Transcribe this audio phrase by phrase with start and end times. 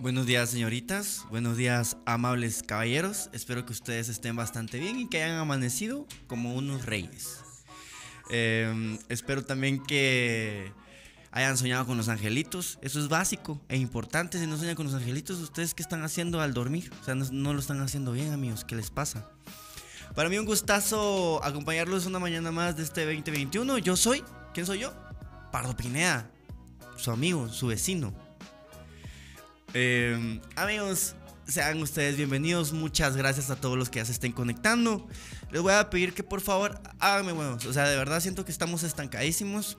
[0.00, 5.22] Buenos días señoritas, buenos días amables caballeros, espero que ustedes estén bastante bien y que
[5.22, 7.38] hayan amanecido como unos reyes.
[8.28, 10.72] Em, espero también que
[11.30, 14.96] hayan soñado con los angelitos, eso es básico e importante, si no sueñan con los
[14.96, 18.32] angelitos, ustedes qué están haciendo al dormir, o sea, no, no lo están haciendo bien
[18.32, 19.30] amigos, ¿qué les pasa?
[20.16, 24.24] Para mí un gustazo acompañarlos una mañana más de este 2021, yo soy,
[24.54, 24.92] ¿quién soy yo?
[25.52, 26.28] Pardo Pineda,
[26.96, 28.23] su amigo, su vecino
[29.74, 31.14] eh, amigos,
[31.46, 32.72] sean ustedes bienvenidos.
[32.72, 35.06] Muchas gracias a todos los que ya se estén conectando.
[35.50, 37.66] Les voy a pedir que por favor háganme huevos.
[37.66, 39.78] O sea, de verdad siento que estamos estancadísimos.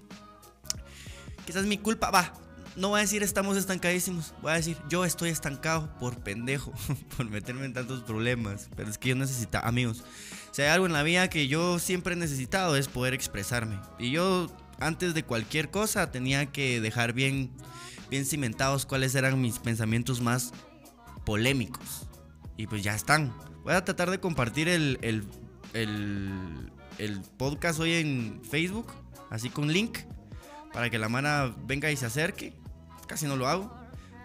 [1.46, 2.12] Quizás mi culpa.
[2.12, 2.34] Va,
[2.76, 4.34] no voy a decir estamos estancadísimos.
[4.42, 6.74] Voy a decir yo estoy estancado por pendejo.
[7.18, 8.70] por meterme en tantos problemas.
[8.76, 10.04] Pero es que yo necesito, amigos.
[10.52, 13.80] Si hay algo en la vida que yo siempre he necesitado es poder expresarme.
[13.98, 14.48] Y yo
[14.80, 17.52] antes de cualquier cosa tenía que dejar bien
[18.10, 20.54] bien cimentados cuáles eran mis pensamientos más
[21.26, 22.08] polémicos.
[22.58, 23.34] Y pues ya están.
[23.64, 25.24] Voy a tratar de compartir el, el,
[25.74, 28.94] el, podcast hoy en Facebook,
[29.30, 29.98] así con link,
[30.72, 32.54] para que la mano venga y se acerque.
[33.08, 33.74] Casi no lo hago.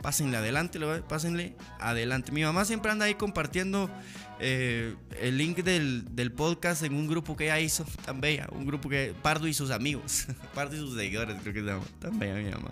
[0.03, 0.79] Pásenle adelante,
[1.09, 2.33] pásenle adelante.
[2.33, 3.91] Mi mamá siempre anda ahí compartiendo
[4.39, 8.89] eh, el link del, podcast en un grupo que ella hizo, tan bella, un grupo
[8.89, 12.35] que Pardo y sus amigos, Pardo y sus seguidores, creo que se llama, tan bella
[12.37, 12.71] mi mamá.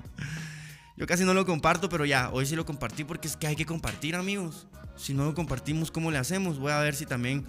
[0.98, 3.54] Yo casi no lo comparto, pero ya, hoy sí lo compartí porque es que hay
[3.54, 4.66] que compartir, amigos.
[4.96, 6.58] Si no lo compartimos, ¿cómo le hacemos?
[6.58, 7.46] Voy a ver si también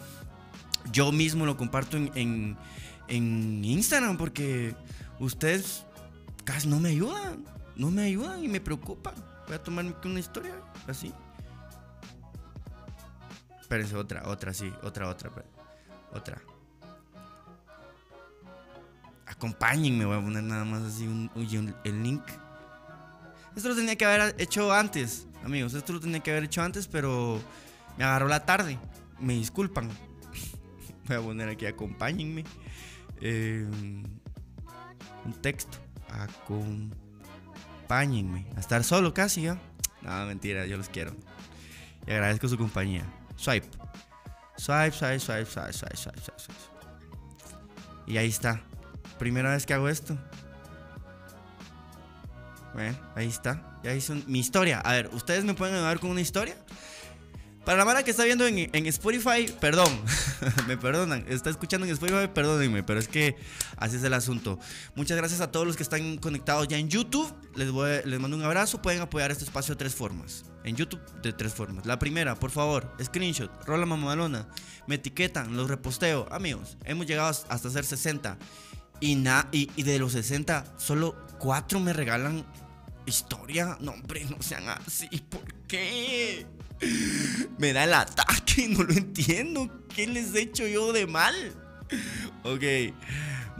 [0.92, 2.56] yo mismo lo comparto en,
[3.08, 4.76] en, Instagram porque
[5.20, 5.84] ustedes
[6.44, 7.44] casi no me ayudan.
[7.76, 9.16] No me ayudan y me preocupa.
[9.48, 10.54] Voy a tomarme una historia
[10.88, 11.12] así.
[13.60, 15.32] Espérense, otra, otra, sí, otra, otra,
[16.14, 16.40] otra.
[19.26, 22.22] Acompáñenme, voy a poner nada más así un, el link.
[23.60, 25.74] Esto lo tenía que haber hecho antes, amigos.
[25.74, 27.42] Esto lo tenía que haber hecho antes, pero
[27.98, 28.80] me agarró la tarde.
[29.20, 29.90] Me disculpan.
[31.10, 32.46] Voy a poner aquí, acompáñenme.
[33.20, 34.02] Em,
[35.26, 35.78] un texto.
[36.10, 38.48] Acompáñenme.
[38.56, 39.60] A estar solo casi, ¿ya?
[40.04, 41.14] No, mentira, yo los quiero.
[42.08, 43.04] Y agradezco su compañía.
[43.36, 43.68] Swipe.
[44.56, 46.54] Swipe, swipe, swipe, swipe, swipe, swipe, swipe.
[48.08, 48.62] Y ahí está.
[49.18, 50.18] Primera vez que hago esto.
[52.74, 53.80] Bueno, ahí está.
[53.84, 54.80] Ya hice mi historia.
[54.80, 56.56] A ver, ¿ustedes me pueden ayudar con una historia?
[57.66, 59.90] Para la mara que está viendo en, Spotify, perdón,
[60.68, 63.36] me perdonan, está escuchando en Spotify, perdónenme, pero es que
[63.78, 64.58] así es el asunto.
[64.96, 67.32] Muchas gracias a todos los que están conectados ya en YouTube.
[67.56, 68.82] Les, voy, les mando un abrazo.
[68.82, 70.46] Pueden apoyar este espacio de tres formas.
[70.64, 71.86] En YouTube de tres formas.
[71.86, 74.48] La primera, por favor, screenshot, rola mamalona,
[74.88, 76.28] me etiquetan, los reposteo.
[76.32, 78.38] Amigos, hemos llegado hasta ser 60.
[79.00, 82.46] Y, na, y, y de los 60, solo 4 me regalan
[83.06, 83.78] historia.
[83.82, 85.08] No, hombre, no sean así.
[85.30, 86.46] ¿Por qué?
[87.58, 89.70] Me da el ataque, no lo entiendo.
[89.94, 91.36] ¿Qué les he hecho yo de mal?
[92.44, 92.64] Ok,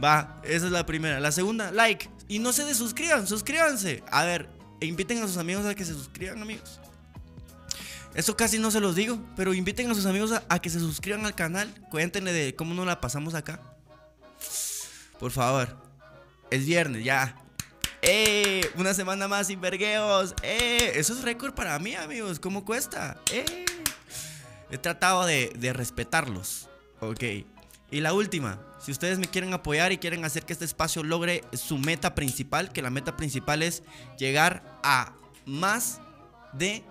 [0.02, 1.20] va, esa es la primera.
[1.20, 2.08] La segunda, like.
[2.28, 4.04] Y no se desuscriban, suscríbanse.
[4.10, 4.48] A ver,
[4.80, 6.80] inviten a sus amigos a que se suscriban, amigos.
[8.14, 11.26] Eso casi no se los digo, pero inviten a sus amigos a, que se suscriban
[11.26, 11.72] al canal.
[11.90, 13.60] Cuéntenle de cómo nos la pasamos acá.
[15.20, 15.76] Por favor.
[16.50, 17.36] Es viernes, ya.
[18.02, 18.68] ¡Eh!
[18.76, 20.34] Una semana más sin vergueos.
[20.42, 20.92] ¡Eh!
[20.94, 22.40] Eso es récord para mí, amigos.
[22.40, 23.18] ¿Cómo cuesta?
[23.30, 23.66] ¡Eh!
[24.70, 26.68] He tratado de, de respetarlos.
[27.00, 27.22] Ok.
[27.90, 31.44] Y la última, si ustedes me quieren apoyar y quieren hacer que este espacio logre
[31.52, 33.82] su meta principal, que la meta principal es
[34.16, 35.12] llegar a
[35.44, 36.00] más
[36.52, 36.84] de...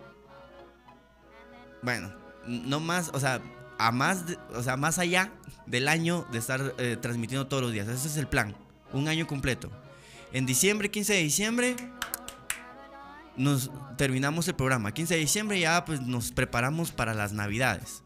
[1.82, 2.14] Bueno,
[2.46, 3.42] no más, o sea,
[3.80, 5.32] a más, o sea, más allá
[5.66, 7.88] del año de estar eh, transmitiendo todos los días.
[7.88, 8.56] Ese es el plan.
[8.92, 9.72] Un año completo.
[10.34, 11.76] En diciembre, 15 de diciembre,
[13.38, 14.94] nos terminamos el programa.
[14.94, 18.04] 15 de diciembre ya pues nos preparamos para las navidades.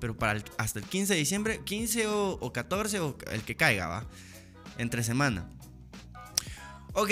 [0.00, 4.06] Pero para hasta el 15 de diciembre, 15 o, 14 o el que caiga, va.
[4.78, 5.48] Entre semana.
[6.94, 7.10] Ok,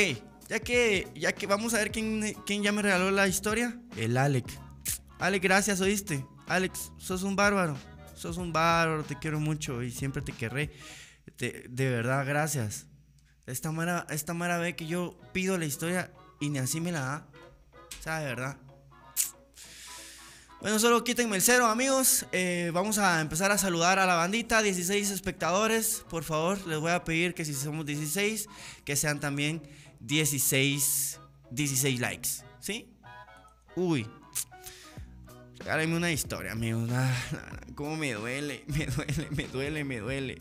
[0.48, 3.78] ya que, ya que vamos a ver quién, quién ya me regaló la historia.
[3.96, 4.46] El Alec.
[5.20, 6.26] Alec, gracias, oíste.
[6.48, 7.76] Alex, sos un bárbaro.
[8.20, 10.70] Sos un bárbaro, te quiero mucho y siempre te querré.
[11.38, 12.86] de verdad, gracias.
[13.46, 17.00] Esta Mara, esta Mara ve que yo pido la historia y ni así me la
[17.00, 17.26] da.
[17.98, 18.58] O sea, de verdad.
[20.60, 22.26] Bueno, solo quítenme el cero, amigos.
[22.32, 24.60] Eh, vamos a empezar a saludar a la bandita.
[24.60, 26.04] 16 espectadores.
[26.10, 28.48] Por favor, les voy a pedir que si somos 16,
[28.84, 29.62] que sean también
[30.00, 31.18] 16,
[31.50, 32.28] 16 likes.
[32.60, 32.94] ¿Sí?
[33.76, 34.06] Uy,
[35.60, 36.88] Regálenme una historia, amigos.
[37.74, 40.38] Cómo me duele, me duele, me duele, me duele.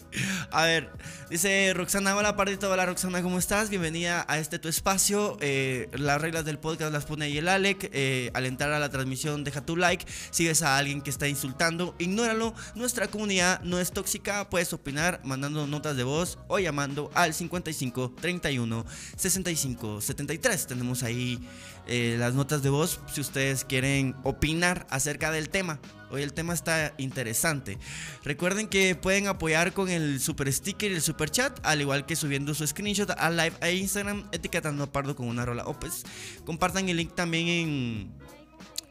[0.50, 0.90] A ver,
[1.30, 3.70] dice Roxana, hola partito, hola Roxana, ¿cómo estás?
[3.70, 5.38] Bienvenida a este tu espacio.
[5.42, 7.90] Eh, las reglas del podcast las pone ahí el Alec.
[7.92, 10.06] Eh, al entrar a la transmisión, deja tu like.
[10.32, 12.54] Sigues a alguien que está insultando, ignóralo.
[12.76, 14.50] Nuestra comunidad no es tóxica.
[14.50, 18.86] Puedes opinar mandando notas de voz o llamando al 55 31
[19.18, 20.68] 65 73.
[20.68, 21.46] Tenemos ahí
[21.92, 25.80] eh, las notas de voz si ustedes quieren opinar acerca del tema.
[26.12, 27.80] Hoy el tema está interesante.
[28.24, 32.16] Recuerden que pueden apoyar con el super sticker y el super chat, al igual que
[32.16, 35.64] subiendo su screenshot a live a Instagram, etiquetando a Pardo con una rola.
[35.66, 36.04] O pues
[36.46, 38.12] compartan el link también en,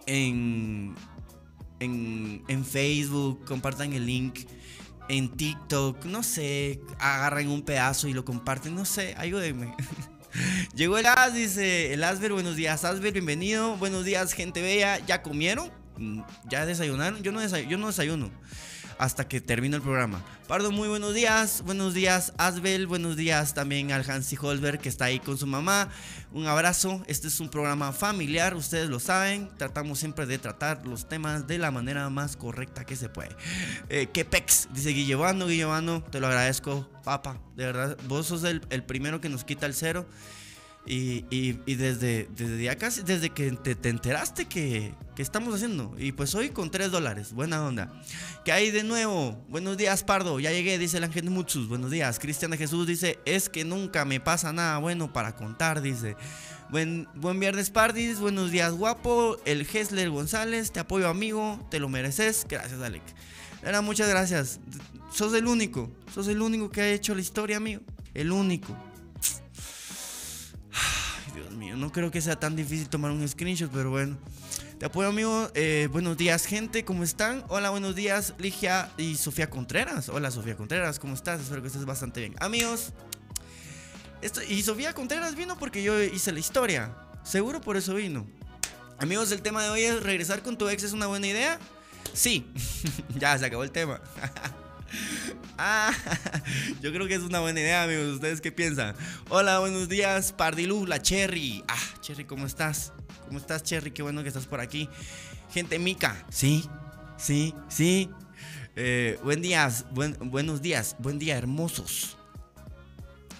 [0.07, 0.95] en,
[1.79, 4.41] en, en Facebook, compartan el link
[5.09, 9.73] en TikTok, no sé, agarran un pedazo y lo comparten, no sé, ayúdenme.
[10.75, 13.77] Llegó el As, dice el Asber, buenos días Asber, bienvenido.
[13.77, 14.99] Buenos días, gente bella.
[15.07, 15.71] ¿Ya comieron?
[15.97, 17.23] Mm, ¿Ya desayunaron?
[17.23, 17.47] Yo no.
[17.47, 18.31] Yo no desayuno.
[18.99, 20.23] Hasta que termine el programa.
[20.47, 21.63] Pardo, muy buenos días.
[21.65, 22.87] Buenos días, Asbel.
[22.87, 25.89] Buenos días también al Hansi Holberg que está ahí con su mamá.
[26.33, 27.03] Un abrazo.
[27.07, 29.51] Este es un programa familiar, ustedes lo saben.
[29.57, 33.35] Tratamos siempre de tratar los temas de la manera más correcta que se puede.
[33.89, 34.69] Eh, ¿Qué pex?
[34.73, 37.41] Dice Guillevano, Guillevano, te lo agradezco, papa.
[37.57, 40.07] De verdad, vos sos el, el primero que nos quita el cero.
[40.91, 45.95] Y, y, desde, desde casi, desde que te, te enteraste que, que, estamos haciendo.
[45.99, 47.93] Y pues hoy con 3 dólares, buena onda.
[48.43, 49.45] ¿Qué hay de nuevo?
[49.51, 50.41] Buenos días, Pardo.
[50.41, 51.69] Ya llegué, dice el ángel Muchos.
[51.69, 52.19] Buenos días.
[52.19, 56.17] Cristian Jesús dice, es que nunca me pasa nada bueno para contar, dice.
[56.71, 58.19] Buen, buen viernes, Pardis.
[58.19, 59.37] Buenos días, guapo.
[59.45, 61.67] El Hesler González, te apoyo, amigo.
[61.71, 62.47] Te lo mereces.
[62.49, 63.03] Gracias, Alec.
[63.63, 64.59] Era, muchas gracias.
[65.13, 65.91] Sos el único.
[66.15, 67.83] Sos el único que ha hecho la historia, amigo.
[68.15, 68.88] El único.
[71.35, 74.17] Dios mío, no creo que sea tan difícil tomar un screenshot, pero bueno.
[74.79, 75.51] Te apoyo, amigo.
[75.55, 76.85] Eh, buenos días, gente.
[76.85, 77.45] ¿Cómo están?
[77.49, 80.09] Hola, buenos días, Ligia y Sofía Contreras.
[80.09, 80.99] Hola, Sofía Contreras.
[80.99, 81.41] ¿Cómo estás?
[81.41, 82.37] Espero que estés bastante bien.
[82.39, 82.93] Amigos,
[84.23, 86.95] esto, y Sofía Contreras vino porque yo hice la historia.
[87.25, 88.27] Seguro por eso vino.
[88.99, 91.59] Amigos, el tema de hoy es regresar con tu ex es una buena idea.
[92.13, 92.47] Sí,
[93.19, 94.01] ya se acabó el tema.
[95.59, 95.93] Ah,
[96.83, 98.15] yo creo que es una buena idea, amigos.
[98.15, 98.95] ¿Ustedes qué piensan?
[99.29, 101.65] Hola, buenos días, Pardilú, la Cherry.
[101.69, 102.93] Ah, Cherry, ¿cómo estás?
[103.27, 103.91] ¿Cómo estás, Cherry?
[103.91, 104.89] Qué bueno que estás por aquí.
[105.53, 106.65] Gente Mica, sí,
[107.17, 108.11] sí, sí.
[108.77, 112.17] Eh, buen día, buenos días, buen día, hermosos.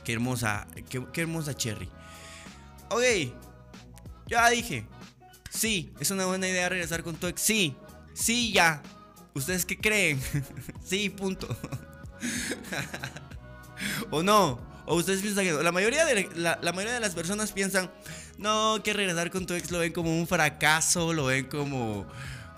[0.05, 1.89] Qué hermosa, qué, qué hermosa Cherry.
[2.91, 3.03] Ok,
[4.27, 4.87] ya dije.
[5.51, 7.41] Sí, es una buena idea regresar con tu ex.
[7.41, 7.75] Sí,
[8.15, 8.83] sí, ya.
[9.39, 10.21] ¿Ustedes qué creen?
[10.85, 11.49] sí, punto.
[14.11, 14.59] ¿O no?
[14.85, 17.89] ¿O ustedes piensan que La mayoría, de, la, mayoría de las personas piensan,
[18.37, 22.05] no, que regresar con tu ex lo ven como un fracaso, lo ven como,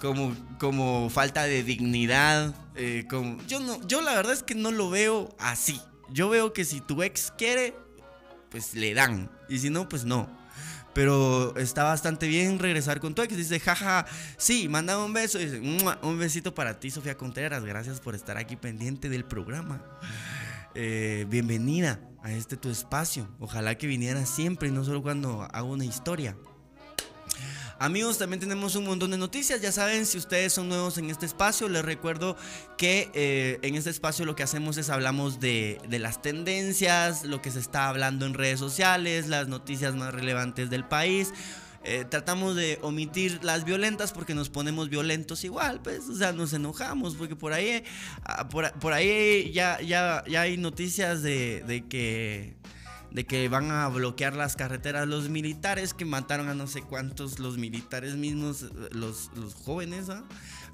[0.01, 2.55] como, como falta de dignidad.
[2.77, 5.83] Eh, como, yo, no, yo la verdad es que no lo veo así.
[6.09, 7.75] Yo veo que si tu ex quiere,
[8.49, 9.31] pues le dan.
[9.51, 10.39] Y si no, pues no.
[10.92, 13.37] Pero está bastante bien regresar con tu ex.
[13.37, 14.06] Dice, jaja,
[14.37, 15.38] sí, manda un beso.
[15.38, 17.64] Dice, un besito para ti, Sofía Contreras.
[17.64, 19.82] Gracias por estar aquí pendiente del programa.
[20.75, 23.28] Eh, bienvenida a este tu espacio.
[23.38, 26.37] Ojalá que viniera siempre y no solo cuando hago una historia.
[27.81, 29.63] Amigos, también tenemos un montón de noticias.
[29.63, 32.37] Ya saben, si ustedes son nuevos en este espacio, les recuerdo
[32.77, 37.51] que eh, en este espacio lo que hacemos es hablamos de, las tendencias, lo que
[37.51, 41.33] se está hablando en redes sociales, las noticias más relevantes del país.
[41.83, 46.53] Eh, tratamos de omitir las violentas porque nos ponemos violentos igual, pues, o sea, nos
[46.53, 47.83] enojamos porque por ahí,
[48.25, 52.61] ah, por, ahí ya, ya, ya hay noticias de que
[53.11, 57.38] de que van a bloquear las carreteras los militares que mataron a no sé cuántos
[57.38, 60.23] los militares mismos, los, los jóvenes, ¿ah?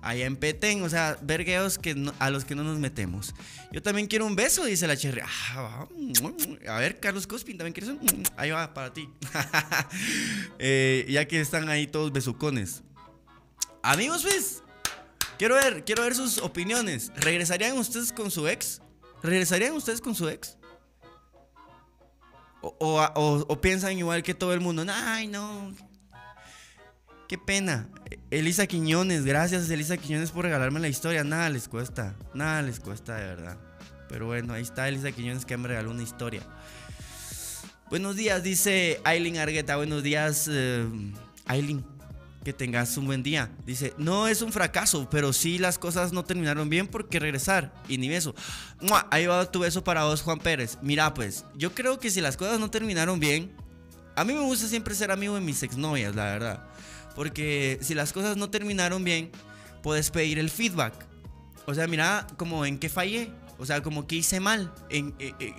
[0.03, 3.35] allá en Petén, o sea, vergueos que a los que no nos metemos.
[3.73, 5.23] Yo también quiero un beso, dice la Cherry.
[5.25, 5.87] Ah,
[6.69, 8.23] a ver, Carlos Cospin, ¿también quieres un?
[8.37, 9.09] Ahí va, para ti.
[10.59, 12.83] Eh, ya que están ahí todos besucones.
[13.83, 14.63] Amigos, pues,
[15.39, 17.13] quiero ver, quiero ver sus opiniones.
[17.17, 18.81] ¿Regresarían ustedes con su ex?
[19.23, 20.57] ¿Regresarían ustedes con su ex?
[22.79, 24.85] O, piensan igual que todo el mundo.
[24.89, 25.73] Ay, no.
[27.29, 27.89] Qué pena.
[28.31, 31.25] Elisa Quiñones, gracias Elisa Quiñones por regalarme la historia.
[31.25, 32.15] Nada les cuesta.
[32.35, 33.59] Nada les cuesta de verdad.
[34.09, 36.43] Pero bueno, ahí está Elisa Quiñones que me regaló una historia.
[37.89, 39.77] Buenos días, dice Aileen Argueta.
[39.77, 40.87] Buenos días, eh,
[41.47, 41.85] Aileen
[42.47, 43.51] que tengas un buen día.
[43.67, 47.75] Dice, no es un fracaso, pero sí las cosas no terminaron bien porque regresar.
[47.89, 48.37] Y ni beso.
[49.11, 50.79] Ahí va tu beso para vos, Juan Pérez.
[50.81, 53.51] Mira, pues, yo creo que si las cosas no terminaron bien,
[54.15, 56.69] a mí me gusta siempre ser amigo de mis exnovias, la verdad.
[57.17, 59.33] Porque si las cosas no terminaron bien,
[59.83, 60.95] puedes pedir el feedback.
[61.67, 63.33] O sea, mira, como en qué fallé.
[63.59, 64.73] O sea, como que hice mal.
[64.89, 65.53] Eh, eh,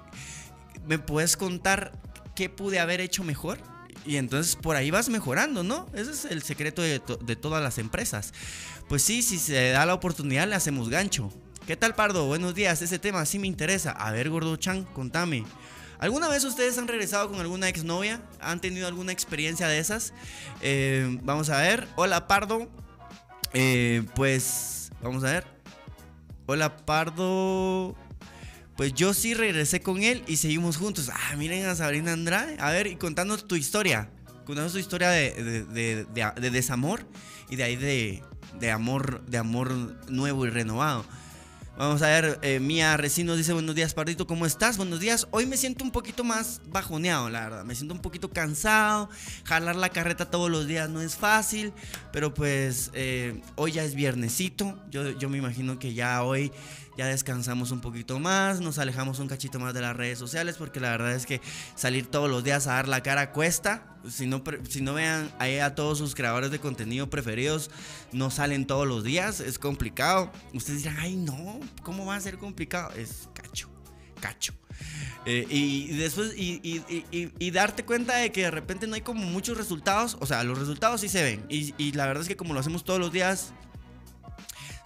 [0.87, 1.91] ¿Me puedes contar
[2.33, 3.57] qué pude haber hecho mejor?
[4.07, 5.85] Y entonces por ahí vas mejorando, ¿no?
[5.93, 8.33] Ese es el secreto de, todas las empresas.
[8.87, 11.29] Pues sí, si se da la oportunidad, le hacemos gancho.
[11.67, 12.25] ¿Qué tal, Pardo?
[12.25, 13.91] Buenos días, ese tema sí me interesa.
[13.91, 15.43] A ver, Gordo Chan, contame.
[15.99, 18.21] ¿Alguna vez ustedes han regresado con alguna exnovia?
[18.39, 20.13] ¿Han tenido alguna experiencia de esas?
[20.61, 21.85] Eh, vamos a ver.
[21.97, 22.69] Hola, Pardo.
[23.53, 25.47] Eh, pues, vamos a ver.
[26.45, 27.93] Hola, Pardo.
[28.77, 31.09] Pues yo sí regresé con él y seguimos juntos.
[31.11, 32.57] Ah, miren a Sabrina Andrade.
[32.59, 34.11] A ver, y contándonos tu historia.
[34.45, 36.05] Contándonos tu historia de,
[36.51, 37.01] desamor
[37.49, 39.73] y de ahí de, amor, de amor
[40.09, 41.03] nuevo y renovado.
[41.75, 44.77] Vamos a ver, eh, Mía Recinos dice buenos días, Pardito, ¿cómo estás?
[44.77, 45.27] Buenos días.
[45.29, 47.65] Hoy me siento un poquito más bajoneado, la verdad.
[47.65, 49.09] Me siento un poquito cansado.
[49.43, 51.73] Jalar la carreta todos los días no es fácil,
[52.11, 54.79] pero pues eh, hoy ya es viernesito.
[54.89, 56.51] Yo, yo me imagino que ya hoy
[56.97, 60.79] ya descansamos un poquito más, nos alejamos un cachito más de las redes sociales, porque
[60.79, 61.41] la verdad es que
[61.75, 63.97] salir todos los días a dar la cara cuesta.
[64.09, 67.69] Si no, si no vean ahí a todos sus creadores de contenido preferidos,
[68.11, 70.31] no salen todos los días, es complicado.
[70.53, 72.91] Ustedes dirán, ay no, ¿cómo va a ser complicado?
[72.95, 73.69] Es cacho,
[74.19, 74.53] cacho.
[75.25, 76.61] Eh, y, después, y,
[77.11, 80.57] y, darte cuenta de que de repente no hay como muchos resultados, o sea, los
[80.57, 81.45] resultados sí se ven.
[81.49, 83.53] Y, la verdad es que como lo hacemos todos los días,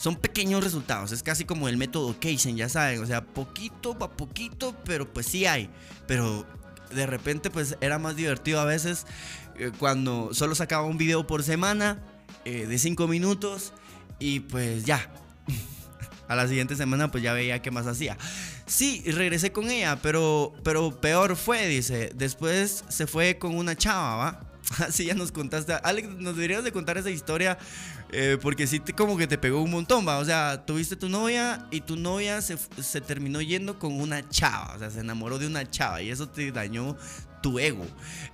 [0.02, 1.12] son pequeños resultados.
[1.12, 3.04] Es casi como el método Keysen, ya saben.
[3.04, 5.70] O sea, poquito a poquito, pero pues sí hay.
[6.08, 6.44] Pero
[6.92, 9.06] de repente, pues era más divertido a veces
[9.60, 12.00] eh, cuando solo sacaba un video por semana
[12.46, 13.74] eh, de 5 minutos
[14.18, 15.08] y pues ya.
[16.28, 18.18] a la siguiente semana, pues ya veía qué más hacía.
[18.66, 22.12] Sí, regresé con ella, pero, pero peor fue, dice.
[22.16, 24.52] Después se fue con una chava, ¿va?
[24.88, 25.74] Así ya nos contaste.
[25.84, 27.60] Alex, nos deberías de contar esa historia
[28.12, 30.20] eh, porque sí te, como que te pegó un montón, va.
[30.20, 34.74] O sea, tuviste tu novia y tu novia se, se, terminó yendo con una chava.
[34.76, 36.98] O sea, se enamoró de una chava y eso te dañó
[37.42, 37.86] tu ego.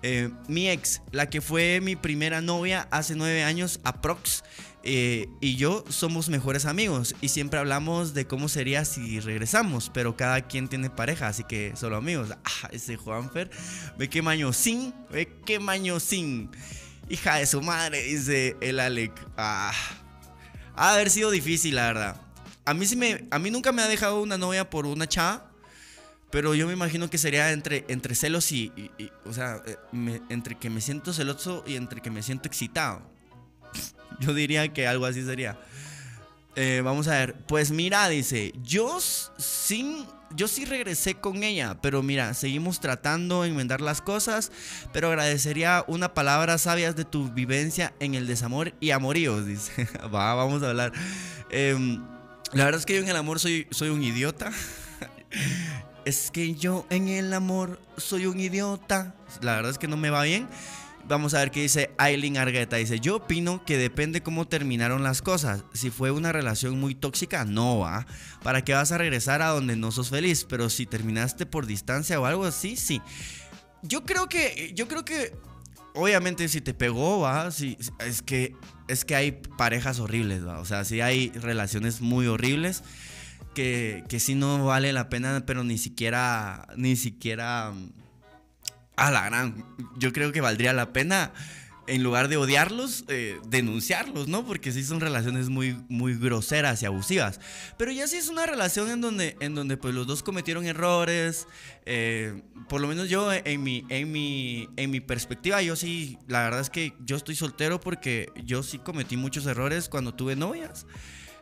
[0.01, 4.43] Eh, mi ex, la que fue mi primera novia hace nueve años, aprox,
[4.83, 10.15] eh, y yo somos mejores amigos y siempre hablamos de cómo sería si regresamos, pero
[10.15, 12.29] cada quien tiene pareja, así que solo amigos.
[12.63, 13.51] Ah, ese Juanfer,
[13.99, 15.59] ve qué sin, ve qué
[15.99, 16.49] sin.
[17.09, 19.13] Hija de su madre, dice el Alec.
[19.37, 19.71] Ah,
[20.75, 22.21] ha haber sido difícil, la verdad.
[22.65, 25.49] A mí, sí me, a mí nunca me ha dejado una novia por una chava,
[26.29, 28.71] pero yo me imagino que sería entre, entre celos y,
[29.25, 33.01] o sea, eh, entre que me siento celoso y entre que me siento excitado.
[34.19, 35.57] Yo diría que algo así sería.
[36.55, 37.35] Eh, vamos a ver.
[37.47, 43.49] Pues mira, dice, yo sin yo sí regresé con ella, pero mira, seguimos tratando de
[43.49, 44.51] enmendar las cosas,
[44.91, 49.87] pero agradecería una palabra sabias de tu vivencia en el desamor y amoríos, dice.
[50.13, 50.91] Va, vamos a hablar.
[51.49, 52.03] Em,
[52.53, 54.51] la verdad es que yo en el amor soy, soy un idiota.
[56.05, 59.15] es que yo en el amor soy un idiota.
[59.41, 60.47] La verdad es que no me va bien.
[61.07, 62.75] Vamos a ver qué dice Aileen Argueta.
[62.75, 65.63] Dice, yo opino que depende cómo terminaron las cosas.
[65.73, 68.05] Si fue una relación muy tóxica, no va.
[68.43, 70.45] ¿Para qué vas a regresar a donde no sos feliz?
[70.49, 73.01] Pero si terminaste por distancia o algo así, sí.
[73.83, 75.33] Yo creo que, yo creo que,
[75.93, 78.53] obviamente si te pegó, va, sí, es que,
[78.89, 80.59] es que hay parejas horribles, va.
[80.59, 82.83] O sea, sí hay relaciones muy horribles
[83.53, 87.73] que, que sí no vale la pena, pero ni siquiera, ni siquiera
[88.97, 89.63] a la gran,
[89.97, 91.31] yo creo que valdría la pena,
[91.87, 94.45] en lugar de odiarlos, eh, denunciarlos, ¿no?
[94.45, 97.39] Porque sí son relaciones muy, muy groseras y abusivas.
[97.77, 101.47] Pero ya sí es una relación en donde, en donde pues los dos cometieron errores.
[101.85, 106.43] Eh, por lo menos yo, en mi, en, mi, en mi perspectiva, yo sí, la
[106.43, 110.85] verdad es que yo estoy soltero porque yo sí cometí muchos errores cuando tuve novias.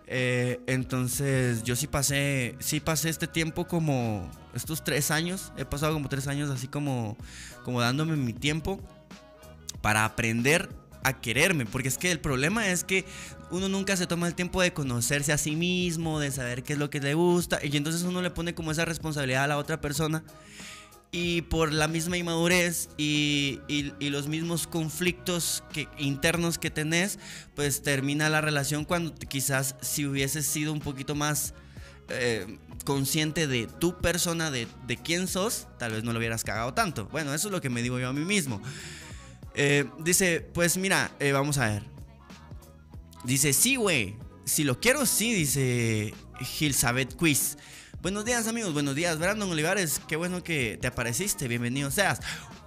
[0.07, 5.93] Eh, entonces yo sí pasé, sí pasé este tiempo como estos tres años, he pasado
[5.93, 7.17] como tres años así como,
[7.63, 8.79] como dándome mi tiempo
[9.81, 10.69] para aprender
[11.03, 13.05] a quererme, porque es que el problema es que
[13.51, 16.79] uno nunca se toma el tiempo de conocerse a sí mismo, de saber qué es
[16.79, 19.81] lo que le gusta, y entonces uno le pone como esa responsabilidad a la otra
[19.81, 20.23] persona
[21.15, 23.61] y por la misma inmadurez y,
[24.01, 25.63] los mismos conflictos
[25.97, 27.19] internos que tenés,
[27.55, 31.53] pues termina la relación cuando quizás si hubieses sido un poquito más
[32.09, 36.73] eh, consciente de tu persona, de, de, quién sos, tal vez no lo hubieras cagado
[36.73, 37.05] tanto.
[37.05, 38.61] Bueno, eso es lo que me digo yo a mí mismo.
[39.53, 41.83] Eh, dice, pues mira, eh, vamos a ver.
[43.23, 44.17] Dice, sí, güey.
[44.43, 47.57] Si lo quiero, sí, dice Gilsabeth Quiz.
[48.05, 52.19] Buenos días amigos, buenos días Brandon Olivares, qué bueno que te apareciste, bienvenido seas.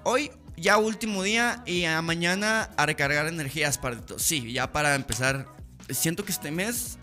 [0.03, 4.01] Hoy ya último día y a mañana a recargar energías para...
[4.17, 5.47] Sí, ya para empezar,
[5.91, 6.99] siento que este mes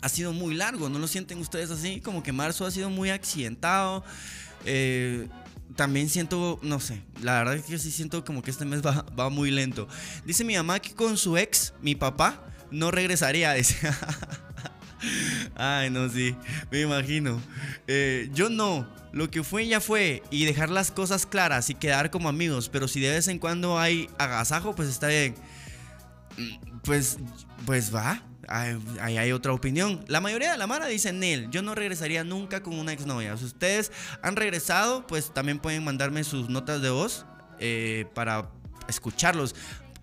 [0.00, 2.00] ha sido muy largo, ¿no lo sienten ustedes así?
[2.00, 4.02] Como que marzo ha sido muy accidentado.
[4.64, 5.28] Eh,
[5.76, 9.30] también siento, no sé, la verdad es que sí siento como que este mes va,
[9.30, 9.86] muy lento.
[10.24, 13.54] Dice mi mamá que con su ex, mi papá, no regresaría.
[15.54, 16.34] Ay, no, sí,
[16.70, 17.40] me imagino.
[17.86, 22.10] Eh, yo no, lo que fue ya fue y dejar las cosas claras y quedar
[22.10, 25.34] como amigos, pero si de vez en cuando hay agasajo, pues está bien.
[26.36, 27.18] Mm, pues,
[27.66, 30.04] pues va, ahí hay otra opinión.
[30.08, 33.36] La mayoría de la mara dice Nel, yo no regresaría nunca con una exnovia.
[33.36, 37.26] Si ustedes han regresado, pues también pueden mandarme sus notas de voz
[37.58, 38.50] eh, para
[38.88, 39.54] escucharlos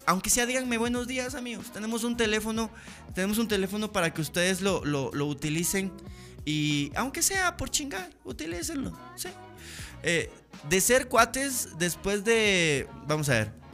[0.06, 2.70] aunque sea díganme buenos días amigos, tenemos un teléfono,
[3.14, 4.82] tenemos un teléfono para que ustedes lo,
[5.26, 5.92] utilicen
[6.46, 8.98] Y aunque sea por chingar, utilícenlo.
[9.16, 9.30] Sí.
[10.04, 10.30] Eh,
[10.70, 12.88] de ser cuates después de.
[13.08, 13.66] Vamos a ver.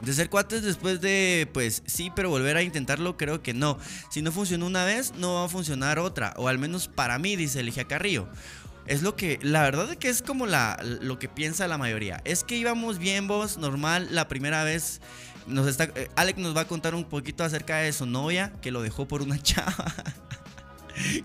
[0.00, 3.78] De ser cuates después de, pues sí, pero volver a intentarlo, creo que no.
[4.10, 6.34] Si no funcionó una vez, no va a funcionar otra.
[6.36, 8.28] O al menos para mí, dice Eligia Carrillo.
[8.86, 12.20] Es lo que, la verdad es que es como la, lo que piensa la mayoría.
[12.24, 15.00] Es que íbamos bien vos, normal, la primera vez.
[15.46, 18.70] Nos está, eh, Alex nos va a contar un poquito acerca de su novia, que
[18.70, 19.92] lo dejó por una chava.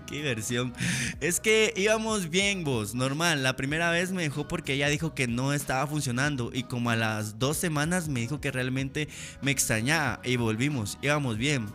[0.06, 0.72] Qué diversión.
[1.20, 3.42] Es que íbamos bien, vos, normal.
[3.42, 6.50] La primera vez me dejó porque ella dijo que no estaba funcionando.
[6.52, 9.08] Y como a las dos semanas me dijo que realmente
[9.42, 10.20] me extrañaba.
[10.24, 11.66] Y volvimos, íbamos bien.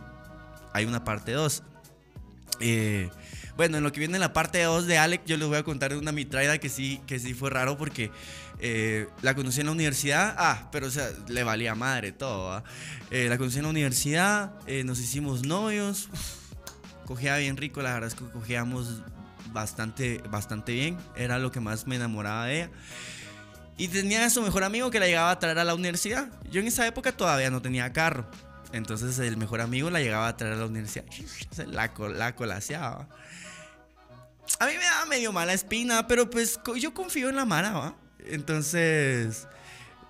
[0.72, 1.62] Hay una parte 2.
[2.60, 3.10] Eh,
[3.56, 5.62] bueno, en lo que viene en la parte 2 de Alex, yo les voy a
[5.62, 8.10] contar una mitraida que sí, que sí fue raro porque
[8.58, 10.34] eh, la conocí en la universidad.
[10.38, 12.62] Ah, pero o sea, le valía madre todo.
[13.10, 14.52] Eh, la conocí en la universidad,
[14.84, 16.08] nos hicimos novios
[17.04, 19.02] cogía bien rico, la verdad es que cogíamos
[19.52, 22.70] bastante, bastante bien, era lo que más me enamoraba de ella.
[23.76, 26.28] Y tenía a su mejor amigo que la llegaba a traer a la universidad.
[26.50, 28.30] Yo en esa época todavía no tenía carro.
[28.72, 31.04] Entonces el mejor amigo la llegaba a traer a la universidad.
[31.66, 33.08] La, la colaseaba.
[34.60, 37.96] A mí me daba medio mala espina, pero pues yo confío en la mara, ¿va?
[38.26, 39.46] Entonces,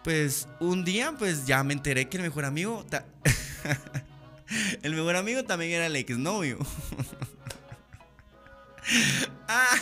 [0.03, 2.85] pues un día pues ya me enteré que el mejor amigo...
[4.83, 6.59] El mejor amigo también era el exnovio.
[9.49, 9.77] ah,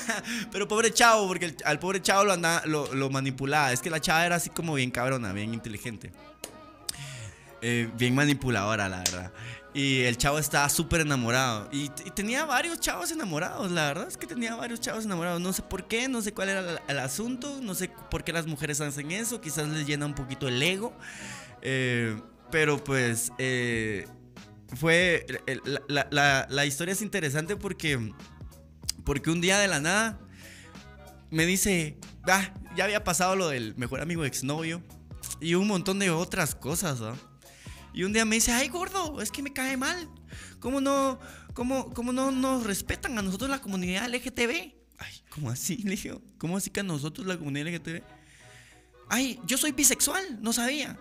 [0.50, 3.72] pero pobre chavo, porque al pobre chavo lo, manipulaba.
[3.72, 6.12] Es que la chava era así como bien cabrona, bien inteligente.
[7.62, 9.33] Eh, bien manipuladora, la verdad.
[9.72, 11.68] Y el chavo estaba súper enamorado.
[11.72, 15.40] Y, tenía varios chavos enamorados, la verdad es que tenía varios chavos enamorados.
[15.40, 18.46] No sé por qué, no sé cuál era el, asunto, no sé por qué las
[18.46, 19.40] mujeres hacen eso.
[19.40, 20.92] Quizás les llena un poquito el ego.
[21.62, 22.20] Eh,
[22.51, 24.07] pero pues eh,
[24.77, 25.25] fue.
[25.88, 28.12] La, historia es interesante porque.
[29.05, 30.18] Porque un día de la nada.
[31.31, 31.96] Me dice.
[32.29, 34.83] Ah, ya había pasado lo del mejor amigo exnovio.
[35.40, 37.01] Y un montón de otras cosas,
[37.92, 40.09] Y un día me dice, ay gordo, es que me cae mal.
[40.61, 41.18] ¿Cómo no,
[41.55, 44.72] cómo, cómo no nos respetan a nosotros la comunidad LGTB?
[44.98, 45.76] Ay, ¿cómo así?
[45.78, 48.02] Le dije, ¿cómo así que a nosotros la comunidad LGTB?
[49.09, 50.98] Ay, yo soy bisexual, no sabía.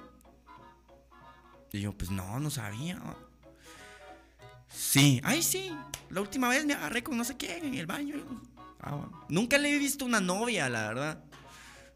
[1.71, 3.01] Y yo, pues no, no sabía.
[4.67, 5.71] Sí, ay, sí.
[6.10, 8.15] La última vez me agarré con no sé quién en el baño.
[8.82, 11.23] Ah, Nunca le he visto una novia, la verdad.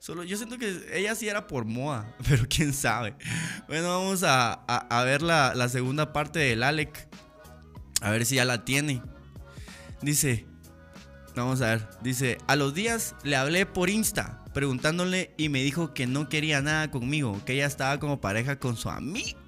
[0.05, 3.15] Solo yo siento que ella sí era por moda, pero quién sabe.
[3.67, 4.63] Bueno, vamos a,
[5.03, 7.07] ver la, la, segunda parte del Alec.
[8.01, 9.01] A ver si ya la tiene.
[10.03, 10.45] Dice,
[11.35, 11.89] vamos a ver.
[12.03, 16.61] Dice, a los días le hablé por Insta preguntándole y me dijo que no quería
[16.61, 19.39] nada conmigo, que ella estaba como pareja con su amigo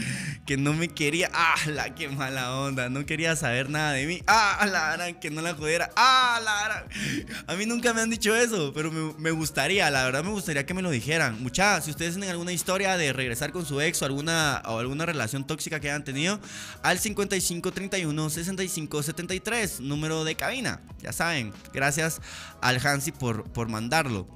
[0.46, 1.30] que no me quería.
[1.32, 2.88] ¡Ah, la que mala onda!
[2.88, 4.22] No quería saber nada de mí.
[4.26, 5.90] ¡Ah, la gran que no la jodiera!
[5.96, 7.44] ¡Ah, la gran!
[7.46, 10.74] A mí nunca me han dicho eso, pero me, gustaría, la verdad me gustaría que
[10.74, 11.42] me lo dijeran.
[11.42, 15.06] Muchachos, si ustedes tienen alguna historia de regresar con su ex o alguna, o alguna
[15.06, 16.40] relación tóxica que hayan tenido,
[16.82, 20.80] al 5531 6573, número de cabina.
[21.00, 22.20] Ya saben, gracias
[22.60, 24.26] al Hansi por, por mandarlo.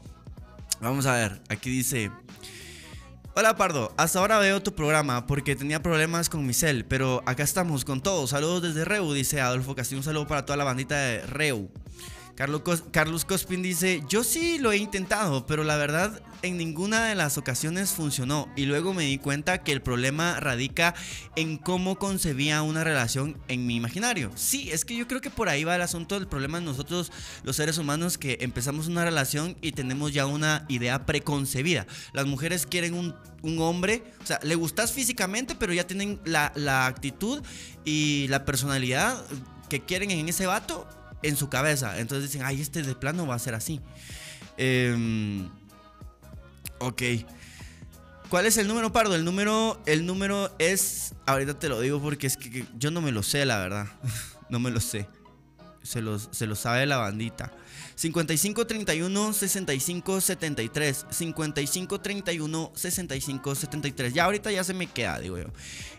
[0.81, 2.11] Vamos a ver, aquí dice.
[3.37, 7.43] Hola Pardo, hasta ahora veo tu programa porque tenía problemas con mi cel, pero acá
[7.43, 8.31] estamos con todos.
[8.31, 9.99] Saludos desde Reu, dice Adolfo Castillo.
[9.99, 11.69] Un saludo para toda la bandita de Reu.
[12.37, 17.39] Carlos, Cospin dice, yo sí lo he intentado, pero la verdad en ninguna de las
[17.39, 20.95] ocasiones funcionó y luego me di cuenta que el problema radica
[21.37, 24.33] en cómo concebía una relación en mi imaginario.
[24.35, 27.13] Sí, es que yo creo que por ahí va el asunto del problema de nosotros
[27.45, 31.87] los seres humanos que empezamos una relación y tenemos ya una idea preconcebida.
[32.13, 33.15] Las mujeres quieren un,
[33.61, 37.43] hombre, o sea, le gustas físicamente, pero ya tienen la, la actitud
[37.85, 39.25] y la personalidad
[39.69, 40.87] que quieren en ese vato
[41.25, 41.99] en su cabeza.
[41.99, 43.81] Entonces dicen, ay, este de plano va a ser así.
[44.57, 45.49] Em,
[46.79, 47.03] ok.
[48.29, 49.15] ¿Cuál es el número pardo?
[49.15, 51.15] El número, el número es.
[51.27, 53.87] Ahorita te lo digo porque es que, yo no me lo sé, la verdad.
[54.51, 55.09] no me lo sé.
[55.83, 57.53] Se lo, se lo sabe la bandita.
[57.97, 61.07] 55 31 65 73.
[61.11, 64.15] 55 31 65 73.
[64.15, 65.49] Ya ahorita ya se me queda, digo yo.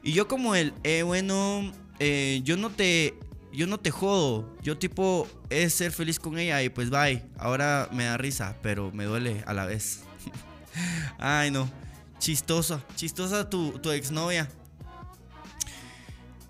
[0.03, 3.15] Y yo, como el, eh, bueno, eh, yo no te
[3.55, 4.55] yo no te jodo.
[4.61, 7.23] Yo tipo es ser feliz con ella y pues bye.
[7.37, 10.01] Ahora me da risa, pero me duele a la vez.
[11.17, 11.69] Ay, no.
[12.19, 14.49] Chistosa, chistosa tu, tu exnovia.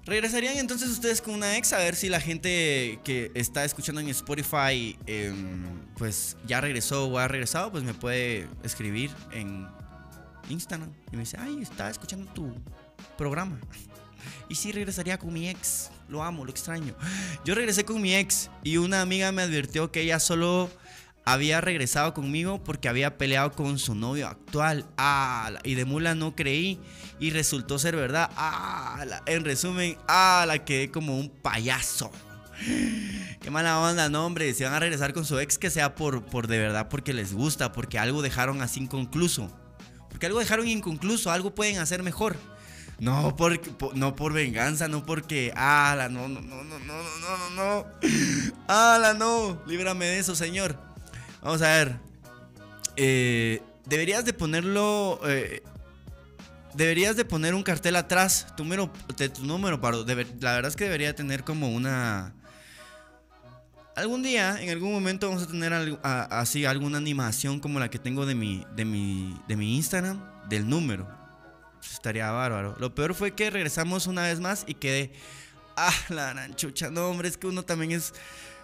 [0.05, 1.73] ¿Regresarían entonces ustedes con una ex?
[1.73, 5.65] A ver si la gente que está escuchando en Spotify, em,
[5.97, 9.67] pues ya regresó o ha regresado, pues me puede escribir en
[10.47, 10.91] Instagram.
[11.11, 12.53] Y me dice, ay, estaba escuchando tu
[13.17, 13.59] programa.
[14.49, 15.89] Y si regresaría con mi ex.
[16.07, 16.95] Lo amo, lo extraño.
[17.43, 20.69] Yo regresé con mi ex y una amiga me advirtió que ella solo
[21.25, 24.85] había regresado conmigo porque había peleado con su novio actual.
[24.97, 26.79] Ah, y de mula no creí
[27.19, 28.29] y resultó ser verdad.
[28.37, 32.11] Ah, en resumen, ah, la quedé como un payaso.
[33.41, 34.53] Qué mala onda, no, hombre.
[34.53, 37.33] Si van a regresar con su ex, que sea por, por de verdad, porque les
[37.33, 39.51] gusta, porque algo dejaron así inconcluso.
[40.09, 42.37] Porque algo dejaron inconcluso, algo pueden hacer mejor.
[42.99, 43.59] No por,
[43.95, 45.51] no por venganza, no porque.
[45.55, 46.07] ¡Hala!
[46.09, 47.85] No, no, no, no, no, no, no.
[48.67, 49.13] ¡Hala!
[49.13, 49.61] No.
[49.67, 50.77] Líbrame de eso, señor.
[51.41, 51.99] Vamos a ver.
[52.95, 55.19] Eh, deberías de ponerlo.
[55.25, 55.61] Eh,
[56.73, 58.47] deberías de poner un cartel atrás.
[58.55, 58.91] Tu número,
[59.33, 60.05] tu número paro.
[60.05, 62.33] la verdad es que debería tener como una.
[63.97, 68.25] Algún día, en algún momento vamos a tener así alguna animación como la que tengo
[68.25, 71.24] de mi, de mi, de mi Instagram, del número.
[71.91, 72.75] Estaría bárbaro.
[72.79, 75.11] Lo peor fue que regresamos una vez más y quedé.
[75.75, 76.89] Ah, la aranchucha.
[76.89, 78.13] No, hombre, es que uno también es.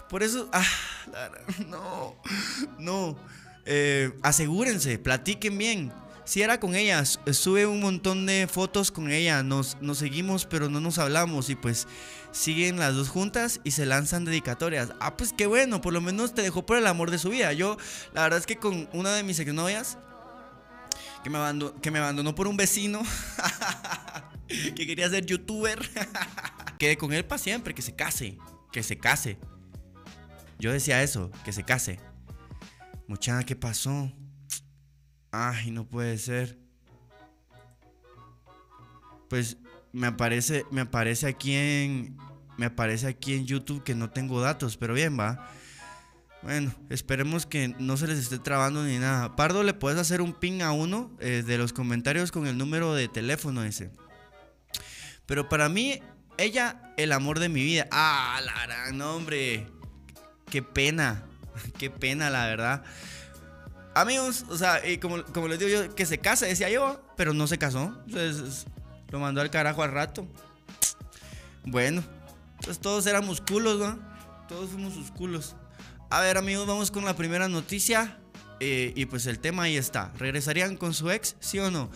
[0.09, 0.49] Por eso.
[0.51, 0.65] Ah,
[1.11, 1.31] la,
[1.67, 2.15] no.
[2.79, 3.17] No.
[3.65, 5.93] Eh, asegúrense, platiquen bien.
[6.23, 9.43] Si era con ella, sube un montón de fotos con ella.
[9.43, 11.49] Nos, nos seguimos, pero no nos hablamos.
[11.49, 11.87] Y pues
[12.31, 14.89] siguen las dos juntas y se lanzan dedicatorias.
[14.99, 17.53] Ah, pues qué bueno, por lo menos te dejó por el amor de su vida.
[17.53, 17.77] Yo,
[18.13, 19.97] la verdad es que con una de mis exnovias
[21.23, 23.01] que me abandonó, que me abandonó por un vecino
[24.47, 25.79] que quería ser youtuber.
[26.79, 28.37] Quedé con él para siempre, que se case,
[28.71, 29.37] que se case.
[30.59, 31.99] Yo decía eso, que se case.
[33.07, 34.11] Muchacha, ¿qué pasó?
[35.31, 36.57] Ay, no puede ser.
[39.29, 39.57] Pues
[39.91, 42.17] me aparece, me aparece aquí en,
[42.57, 45.49] me aparece aquí en YouTube que no tengo datos, pero bien va.
[46.43, 49.35] Bueno, esperemos que no se les esté trabando ni nada.
[49.35, 52.95] Pardo, le puedes hacer un ping a uno eh, de los comentarios con el número
[52.95, 53.91] de teléfono ese.
[55.27, 56.01] Pero para mí,
[56.37, 57.87] ella, el amor de mi vida.
[57.91, 59.67] Ah, la gran hombre.
[60.49, 61.25] Qué pena.
[61.77, 62.83] Qué pena, la verdad.
[63.93, 67.33] Amigos, o sea, y como, como les digo yo, que se casa, decía yo, pero
[67.33, 67.95] no se casó.
[68.07, 68.65] Entonces,
[69.09, 70.27] lo mandó al carajo al rato.
[71.65, 72.03] Bueno,
[72.63, 73.99] pues todos éramos culos, ¿no?
[74.47, 75.55] Todos fuimos sus culos.
[76.13, 78.17] A ver amigos, vamos con la primera noticia.
[78.59, 80.11] Eh, y pues el tema ahí está.
[80.17, 81.37] ¿Regresarían con su ex?
[81.39, 81.89] ¿Sí o no?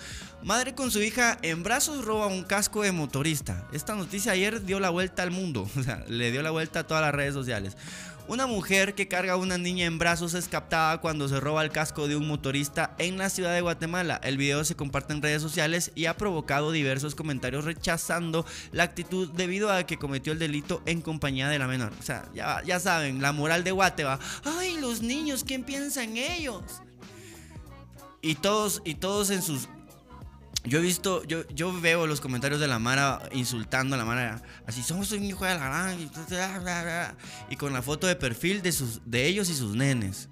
[0.45, 3.67] Madre con su hija en brazos roba un casco de motorista.
[3.73, 5.67] Esta noticia ayer dio la vuelta al mundo.
[5.75, 7.75] O sea, le dio la vuelta a todas las redes sociales.
[8.27, 11.71] Una mujer que carga a una niña en brazos es captada cuando se roba el
[11.71, 14.21] casco de un motorista en la ciudad de Guatemala.
[14.23, 19.31] El video se comparte en redes sociales y ha provocado diversos comentarios rechazando la actitud
[19.31, 21.91] debido a que cometió el delito en compañía de la menor.
[21.99, 24.05] O sea, ya, saben, la moral de Guate
[24.43, 26.61] Ay, los niños, ¿quién piensa en ellos?
[28.21, 29.69] Y todos, y todos en sus
[30.63, 34.41] yo he visto, yo, yo veo los comentarios de la Mara insultando a la Mara,
[34.65, 37.17] así, somos un hijo de la gran,
[37.49, 40.29] y con la foto de perfil de, sus, de ellos y sus nenes.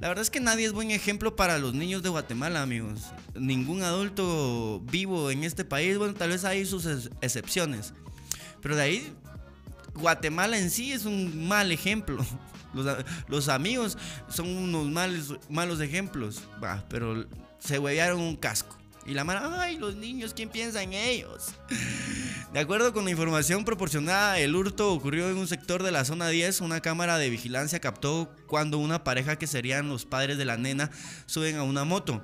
[0.00, 3.00] La verdad es que nadie es buen ejemplo para los niños de Guatemala, amigos.
[3.34, 6.86] Ningún adulto vivo en este país, bueno, tal vez hay sus
[7.22, 7.94] excepciones.
[8.60, 9.12] Pero de ahí,
[9.94, 12.24] Guatemala en sí es un mal ejemplo.
[13.28, 13.96] Los, amigos
[14.28, 16.42] son unos males, malos ejemplos.
[16.90, 17.26] pero
[17.58, 18.76] se huevearon un casco.
[19.06, 21.52] Y la mara, ay, los niños, ¿quién piensa en ellos?
[22.52, 26.28] De acuerdo con la información proporcionada, el hurto ocurrió en un sector de la zona
[26.28, 26.60] 10.
[26.60, 30.90] Una cámara de vigilancia captó cuando una pareja que serían los padres de la nena
[31.26, 32.22] suben a una moto.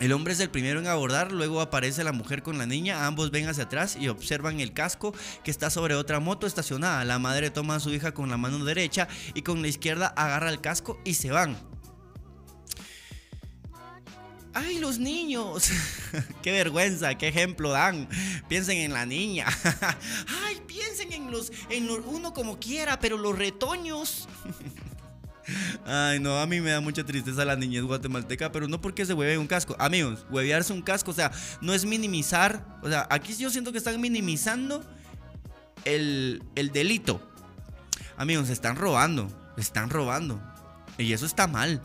[0.00, 3.30] El hombre es el primero en abordar, luego aparece la mujer con la niña, ambos
[3.30, 7.04] ven hacia atrás y observan el casco que está sobre otra moto estacionada.
[7.04, 10.50] La madre toma a su hija con la mano derecha y con la izquierda agarra
[10.50, 11.56] el casco y se van.
[14.54, 15.70] ¡Ay, los niños!
[16.42, 17.16] ¡Qué vergüenza!
[17.16, 18.08] ¡Qué ejemplo dan!
[18.48, 19.46] Piensen en la niña.
[20.44, 21.50] ¡Ay, piensen en los.
[21.70, 24.28] en uno como quiera, pero los retoños!
[25.86, 29.14] Ay, no, a mí me da mucha tristeza la niñez guatemalteca, pero no porque se
[29.14, 29.74] hueve un casco.
[29.78, 32.78] Amigos, huevearse un casco, o sea, no es minimizar.
[32.82, 34.84] O sea, aquí yo siento que están minimizando
[35.84, 37.20] el, el delito.
[38.16, 39.28] Amigos, se están robando.
[39.56, 40.40] Se están robando.
[40.98, 41.82] Y eso está mal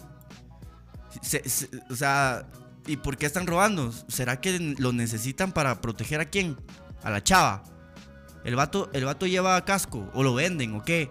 [1.90, 2.46] o sea,
[2.86, 3.94] ¿y por qué están robando?
[4.08, 6.58] ¿Será que lo necesitan para proteger a quién?
[7.04, 7.64] A la chava.
[8.44, 10.10] ¿El vato, el vato lleva casco?
[10.14, 10.74] ¿O lo venden?
[10.76, 11.10] ¿O qué?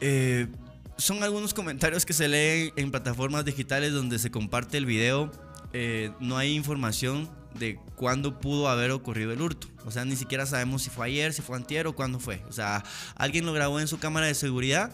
[0.00, 0.48] Eh,
[0.96, 5.30] son algunos comentarios que se leen en plataformas digitales donde se comparte el video.
[5.72, 9.68] Eh, no hay información de cuándo pudo haber ocurrido el hurto.
[9.84, 12.42] O sea, ni siquiera sabemos si fue ayer, si fue antier o cuándo fue.
[12.48, 12.84] O sea,
[13.16, 14.90] alguien lo grabó en su cámara de seguridad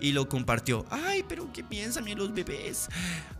[0.00, 0.86] y lo compartió.
[0.90, 2.88] Ay, pero ¿qué piensan en los bebés?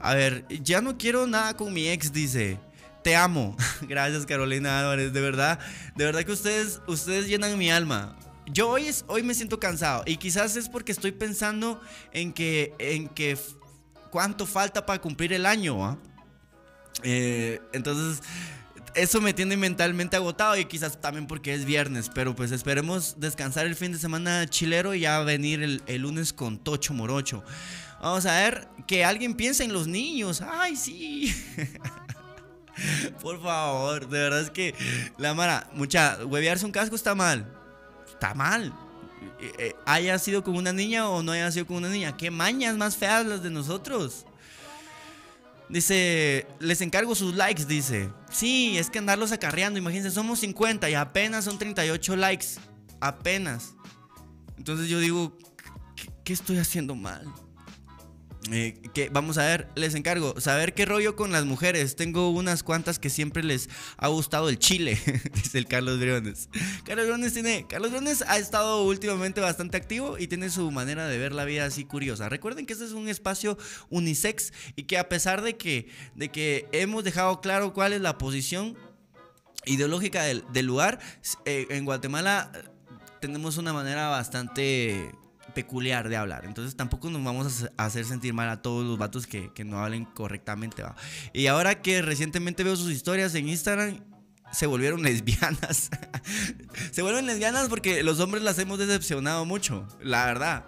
[0.00, 2.58] A ver, ya no quiero nada con mi ex, dice.
[3.02, 3.56] te amo.
[3.82, 5.58] Gracias Carolina Álvarez, de verdad,
[5.94, 8.16] de verdad que ustedes, ustedes llenan mi alma.
[8.46, 11.80] Yo hoy, hoy me siento cansado y quizás es porque estoy pensando
[12.12, 13.36] en que, en que
[14.10, 15.84] cuánto falta para cumplir el año.
[15.84, 15.98] ¿ah?
[17.02, 18.22] Eh, entonces,
[18.98, 23.66] eso me tiene mentalmente agotado y quizás también porque es viernes, pero pues esperemos descansar
[23.66, 27.44] el fin de semana chilero y ya venir el, lunes con Tocho Morocho.
[28.00, 30.42] Vamos a ver que alguien piense en los niños.
[30.42, 31.34] Ay, sí.
[33.22, 34.74] Por favor, de verdad es que
[35.16, 37.46] la mara, mucha, huevearse un casco está mal.
[38.08, 38.72] Está mal.
[39.40, 42.16] Eh, eh, haya sido con una niña o no haya sido con una niña.
[42.16, 44.26] Qué mañas más feas las de nosotros.
[45.68, 48.10] Dice, les encargo sus likes, dice.
[48.30, 52.46] Sí, es que andarlos acarreando, imagínense, somos 50 y apenas son 38 likes.
[53.00, 53.74] Apenas.
[54.56, 55.36] Entonces yo digo,
[56.24, 57.26] qué estoy haciendo mal?
[58.50, 61.96] Eh, que vamos a ver, les encargo, saber qué rollo con las mujeres.
[61.96, 64.98] Tengo unas cuantas que siempre les ha gustado el chile,
[65.34, 66.48] dice el Carlos Briones.
[66.84, 71.18] Carlos Briones tiene, Carlos Briones ha estado últimamente bastante activo y tiene su manera de
[71.18, 72.28] ver la vida así curiosa.
[72.28, 73.58] Recuerden que este es un espacio
[73.90, 78.16] unisex y que a pesar de que, de que hemos dejado claro cuál es la
[78.16, 78.76] posición
[79.66, 81.00] ideológica del, lugar,
[81.44, 82.50] eh, en Guatemala
[83.20, 85.12] tenemos una manera bastante
[85.54, 86.44] peculiar de hablar.
[86.44, 90.04] Entonces tampoco nos vamos a hacer sentir mal a todos los vatos que, no hablen
[90.04, 90.82] correctamente.
[91.32, 94.00] Y ahora que recientemente veo sus historias en Instagram,
[94.52, 95.90] se volvieron lesbianas.
[96.90, 100.64] se vuelven lesbianas porque los hombres las hemos decepcionado mucho, la verdad.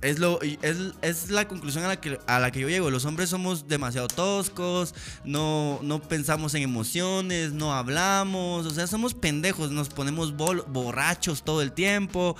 [0.00, 2.90] Es, lo, es, la conclusión a la, que, a la que yo llego.
[2.90, 9.14] Los hombres somos demasiado toscos, no, no pensamos en emociones, no hablamos, o sea, somos
[9.14, 12.36] pendejos, nos ponemos borrachos todo el tiempo.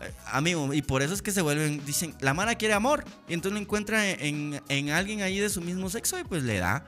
[0.00, 3.34] Eh, amigo, y por eso es que se vuelven, dicen, la Mara quiere amor, y
[3.34, 6.86] entonces lo encuentra en, en alguien ahí de su mismo sexo y pues le da.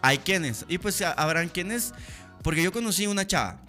[0.00, 1.92] Hay quienes, y pues habrán quienes,
[2.42, 3.60] porque yo conocí una chava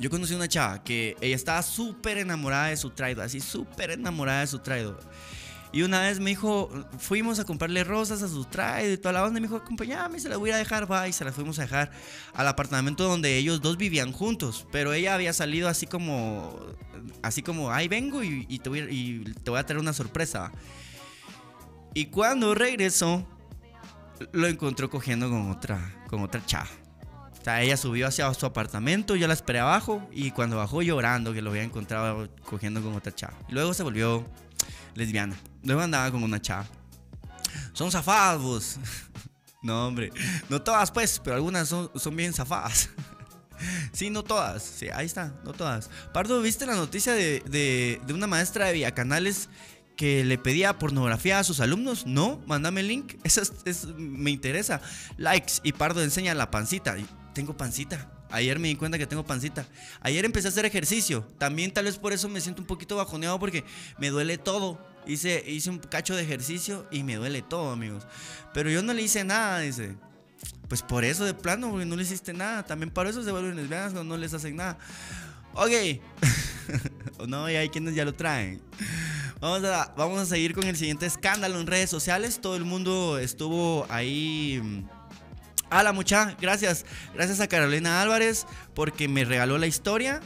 [0.00, 4.40] yo conocí una chava que ella estaba súper enamorada de su traidor, así súper enamorada
[4.40, 4.98] de su traidor.
[5.72, 9.24] Y una vez me dijo, fuimos a comprarle rosas a su traidor y toda la
[9.24, 9.38] onda.
[9.38, 11.06] Y me dijo, acompáñame, se la voy a dejar, va.
[11.06, 11.92] Y se la fuimos a dejar
[12.34, 14.66] al apartamento donde ellos dos vivían juntos.
[14.72, 16.58] Pero ella había salido así como,
[17.22, 20.50] así como, ahí vengo y, te, voy, y te voy a traer una sorpresa.
[21.94, 23.24] Y cuando regresó,
[24.32, 26.68] lo encontró cogiendo con otra, con otra chava.
[27.40, 31.32] O sea, ella subió hacia su apartamento, yo la esperé abajo y cuando bajó llorando
[31.32, 33.38] que lo había encontrado cogiendo con otra chava.
[33.48, 34.26] Luego se volvió
[34.94, 35.36] lesbiana.
[35.62, 36.66] Luego andaba con una chava.
[37.72, 38.78] Son zafados.
[39.62, 40.12] no, hombre.
[40.50, 42.90] No todas, pues, pero algunas son, son bien zafadas.
[43.92, 44.62] sí, no todas.
[44.62, 45.88] Sí, ahí está, no todas.
[46.12, 49.48] Pardo, ¿viste la noticia de, de, una maestra de Villacanales
[49.96, 52.06] que le pedía pornografía a sus alumnos?
[52.06, 53.14] No, mándame el link.
[53.24, 54.82] Eso es, me interesa.
[55.16, 56.96] Likes y Pardo enseña la pancita
[57.32, 58.10] tengo pancita.
[58.30, 59.66] Ayer me di cuenta que tengo pancita.
[60.00, 61.26] Ayer empecé a hacer ejercicio.
[61.38, 63.64] También tal vez por eso me siento un poquito bajoneado porque
[63.98, 64.78] me duele todo.
[65.06, 68.06] Hice, hice un cacho de ejercicio y me duele todo, amigos.
[68.54, 69.96] Pero yo no le hice nada, dice.
[70.68, 72.64] Pues por eso de plano, porque no le hiciste nada.
[72.64, 74.78] También para eso se vuelven lesbianas cuando no les hacen nada.
[75.54, 75.72] Ok.
[77.26, 78.62] no, y hay quienes ya lo traen.
[79.40, 82.40] Vamos a, vamos a seguir con el siguiente escándalo en redes sociales.
[82.40, 84.99] Todo el mundo estuvo ahí mm,
[85.70, 86.84] la mucha, gracias.
[87.14, 90.20] Gracias a Carolina Álvarez porque me regaló la historia.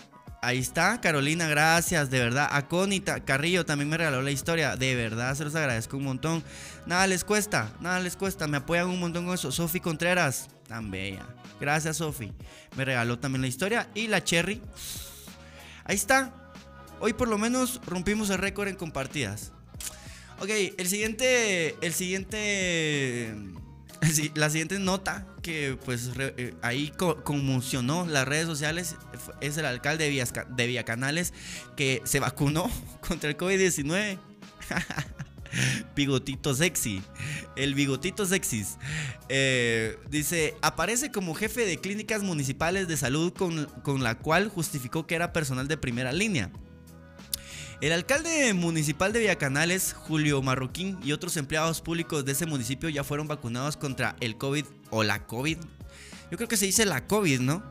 [0.45, 2.49] Ahí está, Carolina, gracias, de verdad.
[2.51, 4.77] A Connie Carrillo también me regaló la historia.
[4.77, 6.45] De verdad, se los agradezco un montón.
[6.85, 8.47] Nada les cuesta, nada les cuesta.
[8.47, 9.51] Me apoyan un montón con eso.
[9.51, 11.25] Sofi Contreras, tan bella.
[11.61, 12.31] Gracias, Sofi.
[12.77, 13.89] Me regaló también la historia.
[13.95, 14.61] Y la Cherry.
[15.85, 16.35] Ahí está.
[17.01, 19.53] Hoy por lo menos rompimos el récord en compartidas.
[20.41, 21.77] Ok, el siguiente.
[21.81, 23.35] El siguiente
[24.35, 26.93] la siguiente nota que pues eh, ahí
[27.25, 28.97] conmocionó las redes sociales
[29.41, 31.33] es el alcalde de, de Villacanales
[31.77, 32.71] que se vacunó
[33.07, 34.19] contra el COVID-19.
[35.97, 37.03] bigotito sexy.
[37.57, 38.65] El bigotito sexy.
[39.29, 45.07] Eh, dice, aparece como jefe de clínicas municipales de salud con, con la cual justificó
[45.07, 46.51] que era personal de primera línea.
[47.85, 53.05] El alcalde municipal de Villacanales, Julio Marroquín, y otros empleados públicos de ese municipio ya
[53.05, 55.59] fueron vacunados contra el COVID o la COVID.
[56.31, 57.63] Yo creo que se dice la COVID, ¿no?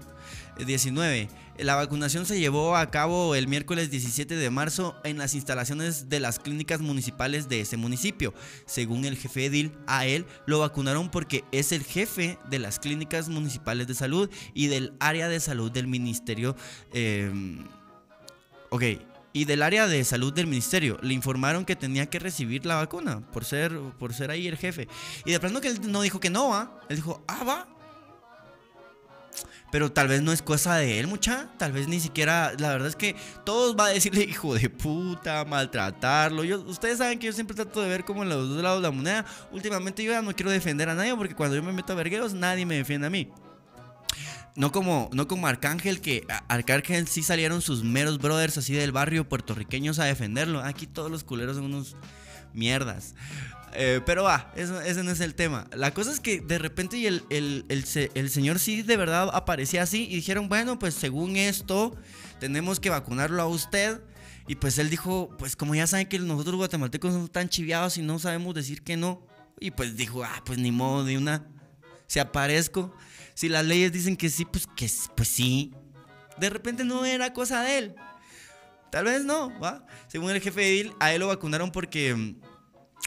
[0.63, 1.30] 19.
[1.58, 6.19] La vacunación se llevó a cabo el miércoles 17 de marzo en las instalaciones de
[6.19, 8.36] las clínicas municipales de ese municipio.
[8.68, 13.30] Según el jefe Edil, a él lo vacunaron porque es el jefe de las clínicas
[13.30, 16.55] municipales de salud y del área de salud del ministerio.
[16.93, 17.32] Eh,
[18.70, 18.84] ok,
[19.34, 20.99] y del área de salud del ministerio.
[21.01, 24.88] Le informaron que tenía que recibir la vacuna por ser, por ser ahí el jefe.
[25.25, 26.79] Y de pronto que él no dijo que no, va.
[26.88, 27.67] Él dijo, ah, va.
[29.71, 31.49] Pero tal vez no es cosa de él, mucha.
[31.57, 32.53] Tal vez ni siquiera.
[32.59, 36.43] La verdad es que todos va a decirle hijo de puta, maltratarlo.
[36.43, 38.88] Yo, ustedes saben que yo siempre trato de ver como en los dos lados de
[38.88, 39.25] la moneda.
[39.51, 42.36] Últimamente yo ya no quiero defender a nadie porque cuando yo me meto a vergueros,
[42.36, 43.31] nadie me defiende a mí.
[44.56, 49.28] No como, no como Arcángel, que Arcángel sí salieron sus meros brothers así del barrio
[49.28, 50.62] puertorriqueños a defenderlo.
[50.62, 51.95] Aquí todos los culeros son unos
[52.54, 53.16] mierdas.
[53.76, 55.68] Eh, pero va, ese no es el tema.
[55.76, 60.16] La cosa es que de repente el, el, señor sí de verdad aparecía así y
[60.16, 61.95] dijeron, bueno, pues según esto,
[62.39, 64.01] tenemos que vacunarlo a usted.
[64.47, 68.01] Y pues él dijo, pues como ya saben que nosotros guatemaltecos somos tan chiviados y
[68.01, 69.26] no sabemos decir que no.
[69.60, 71.47] Y pues dijo, ah, pues ni modo de una.
[72.08, 72.93] Si aparezco.
[73.34, 75.73] Si las leyes dicen que sí, pues que pues sí.
[76.38, 77.95] De repente no era cosa de él.
[78.91, 79.86] Tal vez no, ¿va?
[80.07, 82.13] Según el jefe él, a él lo vacunaron porque...
[82.13, 82.41] Mm,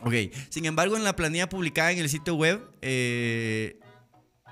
[0.03, 0.15] ok,
[0.49, 3.79] sin embargo, en la planilla publicada en el sitio web, eh,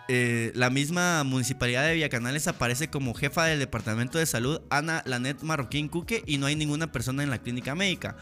[0.06, 5.40] eh, la misma municipalidad de Villacanales aparece como jefa del departamento de salud Ana Lanet
[5.42, 8.16] Marroquín Cuque y no hay ninguna persona en la clínica médica.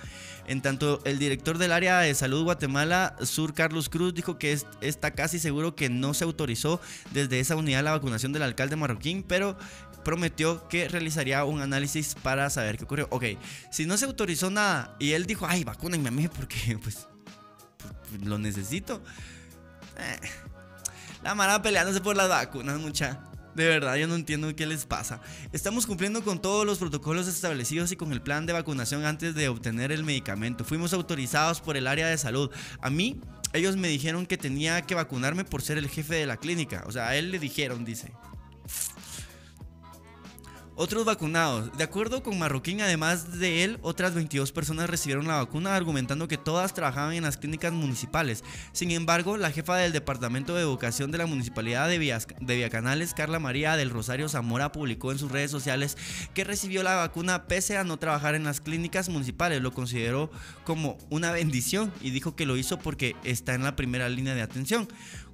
[0.46, 5.10] En tanto, el director del área de salud Guatemala, Sur Carlos Cruz, dijo que está
[5.12, 6.80] casi seguro que no se autorizó
[7.10, 9.56] desde esa unidad la vacunación del alcalde Marroquín, pero
[10.04, 13.08] prometió que realizaría un análisis para saber qué ocurrió.
[13.10, 13.24] Ok,
[13.72, 17.08] si no se autorizó nada y él dijo, ay, vacúnenme a mí porque pues,
[18.24, 19.02] lo necesito.
[19.98, 20.51] Eh
[21.22, 23.20] la mara peleándose por las vacunas, mucha.
[23.54, 25.20] De verdad, yo no entiendo qué les pasa.
[25.52, 29.48] Estamos cumpliendo con todos los protocolos establecidos y con el plan de vacunación antes de
[29.48, 30.64] obtener el medicamento.
[30.64, 32.50] Fuimos autorizados por el área de salud.
[32.80, 33.20] A mí,
[33.52, 36.82] ellos me dijeron que tenía que vacunarme por ser el jefe de la clínica.
[36.86, 38.12] O sea, a él le dijeron, dice.
[40.74, 41.70] Otros vacunados.
[41.76, 46.38] De acuerdo con Marroquín, además de él, otras 22 personas recibieron la vacuna argumentando que
[46.38, 48.42] todas trabajaban en las clínicas municipales.
[48.72, 53.38] Sin embargo, la jefa del Departamento de Educación de la Municipalidad de, de Villacanales, Carla
[53.38, 55.98] María del Rosario Zamora, publicó en sus redes sociales
[56.32, 59.60] que recibió la vacuna pese a no trabajar en las clínicas municipales.
[59.60, 60.30] Lo consideró
[60.64, 64.40] como una bendición y dijo que lo hizo porque está en la primera línea de
[64.40, 64.88] atención.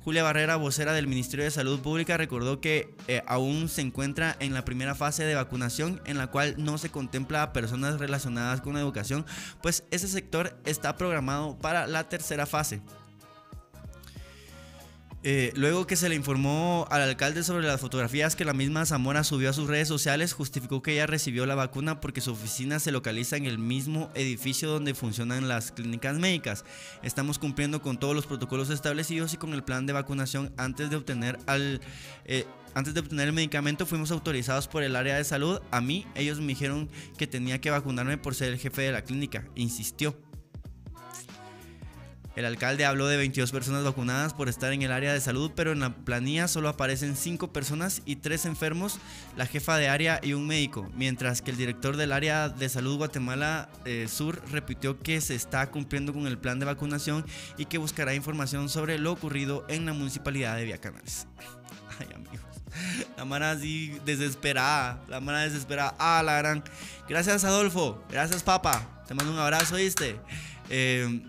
[0.08, 4.54] Julia Barrera, vocera del Ministerio de Salud Pública, recordó que eh, aún se encuentra en
[4.54, 8.72] la primera fase de vacunación en la cual no se contempla a personas relacionadas con
[8.72, 9.26] la educación,
[9.62, 12.80] pues ese sector está programado para la tercera fase.
[15.30, 19.24] Eh, luego que se le informó al alcalde sobre las fotografías que la misma Zamora
[19.24, 22.92] subió a sus redes sociales, justificó que ella recibió la vacuna porque su oficina se
[22.92, 26.64] localiza en el mismo edificio donde funcionan las clínicas médicas.
[27.02, 30.96] Estamos cumpliendo con todos los protocolos establecidos y con el plan de vacunación antes de
[30.96, 31.82] obtener al...
[32.24, 35.60] Eh, antes de obtener el medicamento fuimos autorizados por el área de salud.
[35.70, 39.02] A mí ellos me dijeron que tenía que vacunarme por ser el jefe de la
[39.02, 39.44] clínica.
[39.56, 40.27] Insistió.
[42.38, 45.72] El alcalde habló de 22 personas vacunadas por estar en el área de salud, pero
[45.72, 49.00] en la planilla solo aparecen 5 personas y 3 enfermos,
[49.36, 52.96] la jefa de área y un médico, mientras que el director del área de salud
[52.96, 57.26] Guatemala eh, Sur repitió que se está cumpliendo con el plan de vacunación
[57.56, 61.26] y que buscará información sobre lo ocurrido en la municipalidad de Villacanales.
[61.98, 62.46] Ay, amigos.
[63.16, 65.02] La mara así desesperada.
[65.08, 65.96] La mara desesperada.
[65.98, 66.62] Ah, la gran.
[67.08, 68.00] Gracias, Adolfo.
[68.08, 69.02] Gracias, papá.
[69.08, 70.20] Te mando un abrazo, ¿viste?
[70.70, 71.20] Eh,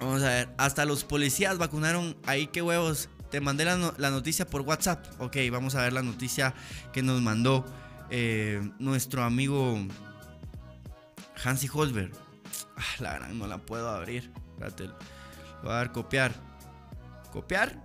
[0.00, 2.16] Vamos a ver, hasta los policías vacunaron.
[2.26, 3.08] Ahí qué huevos.
[3.30, 3.76] Te mandé la,
[4.10, 5.04] noticia por WhatsApp.
[5.18, 6.54] Ok, vamos a ver la noticia
[6.92, 7.64] que nos mandó
[8.10, 9.78] eh, nuestro amigo
[11.42, 12.12] Hansi Holberg.
[12.76, 14.30] Ah, la gran, no la puedo abrir.
[14.52, 14.88] Espérate.
[15.62, 16.32] Voy a dar copiar.
[17.32, 17.82] Copiar.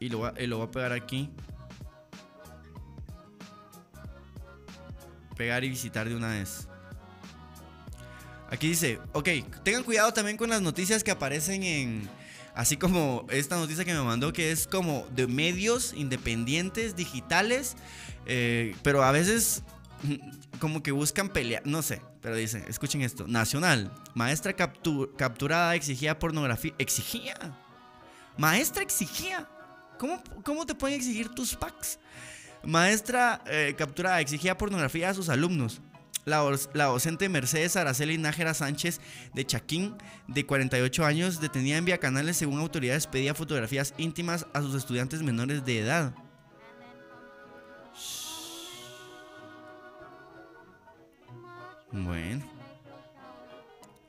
[0.00, 1.30] Y lo, y lo voy a pegar aquí.
[5.36, 6.67] Pegar y visitar de una vez.
[8.50, 9.28] Aquí dice, ok,
[9.62, 12.08] tengan cuidado también con las noticias que aparecen en,
[12.54, 17.76] así como esta noticia que me mandó, que es como de medios independientes, digitales,
[18.26, 19.62] eh, pero a veces
[20.60, 26.72] como que buscan pelear, no sé, pero dice, escuchen esto, Nacional, maestra capturada exigía pornografía,
[26.78, 27.36] exigía,
[28.36, 29.48] maestra exigía,
[29.98, 31.98] ¿cómo, cómo te pueden exigir tus packs?
[32.64, 35.80] Maestra eh, capturada exigía pornografía a sus alumnos.
[36.28, 39.00] La, docente Mercedes Araceli Nájera Sánchez
[39.34, 44.62] de Chaquín, de 48 años, detenida en Vía Canales, según autoridades, pedía fotografías íntimas a
[44.62, 46.14] sus estudiantes menores de edad.
[51.90, 52.44] Bueno.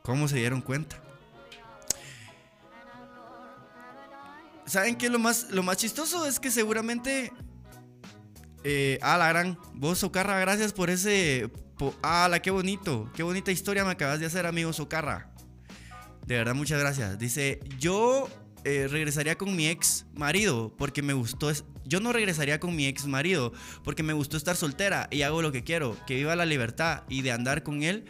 [0.03, 0.97] ¿Cómo se dieron cuenta?
[4.65, 5.09] ¿Saben qué?
[5.09, 7.33] Lo más, lo más chistoso es que seguramente
[8.63, 9.57] Eh, ah, la gran.
[9.73, 11.49] Vos, Socarra, gracias por ese.
[12.03, 13.09] ah, la qué bonito.
[13.15, 15.31] Qué bonita historia me acabas de hacer, amigo Socarra.
[16.25, 17.17] De verdad, muchas gracias.
[17.17, 18.29] Dice, yo
[18.65, 21.51] eh, regresaría con mi ex marido porque me gustó.
[21.85, 23.53] Yo no regresaría con mi ex marido
[23.83, 27.21] porque me gustó estar soltera y hago lo que quiero, que viva la libertad y
[27.21, 28.05] de andar con él,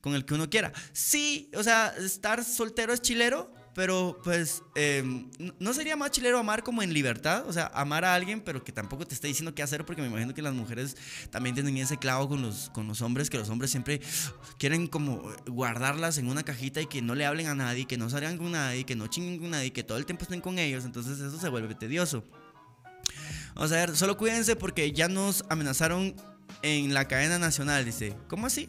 [0.00, 0.72] con el que uno quiera.
[0.92, 6.62] Sí, o sea, estar soltero es chilero, pero pues em, no sería más chilero amar
[6.62, 9.62] como en libertad, o sea, amar a alguien, pero que tampoco te esté diciendo qué
[9.62, 10.96] hacer, porque me imagino que las mujeres
[11.30, 14.00] también tienen ese clavo con los, con los hombres, que los hombres siempre
[14.58, 18.08] quieren como guardarlas en una cajita y que no le hablen a nadie, que no
[18.08, 20.84] salgan con nadie, que no chinguen con nadie, que todo el tiempo estén con ellos,
[20.84, 22.24] entonces eso se vuelve tedioso.
[23.54, 26.16] Vamos a ver, solo cuídense porque ya nos amenazaron
[26.62, 27.84] en la cadena nacional.
[27.84, 28.68] Dice, ¿cómo así?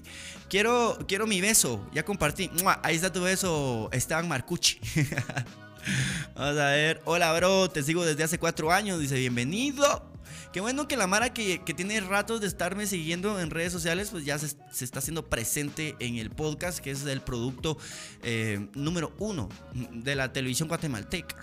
[0.50, 1.88] Quiero, quiero mi beso.
[1.94, 2.50] Ya compartí.
[2.84, 4.80] Ahí está tu beso, Esteban Marcucci.
[6.36, 7.02] Vamos a ver.
[7.06, 7.70] Hola, bro.
[7.70, 9.00] Te sigo desde hace cuatro años.
[9.00, 10.16] Dice, bienvenido.
[10.56, 14.24] Qué bueno que la Mara que, tiene ratos de estarme siguiendo en redes sociales, pues
[14.24, 14.56] ya se,
[14.86, 17.78] está haciendo presente en el podcast, que es el producto
[18.24, 19.50] eh, número uno
[19.92, 21.36] de la televisión guatemalteca.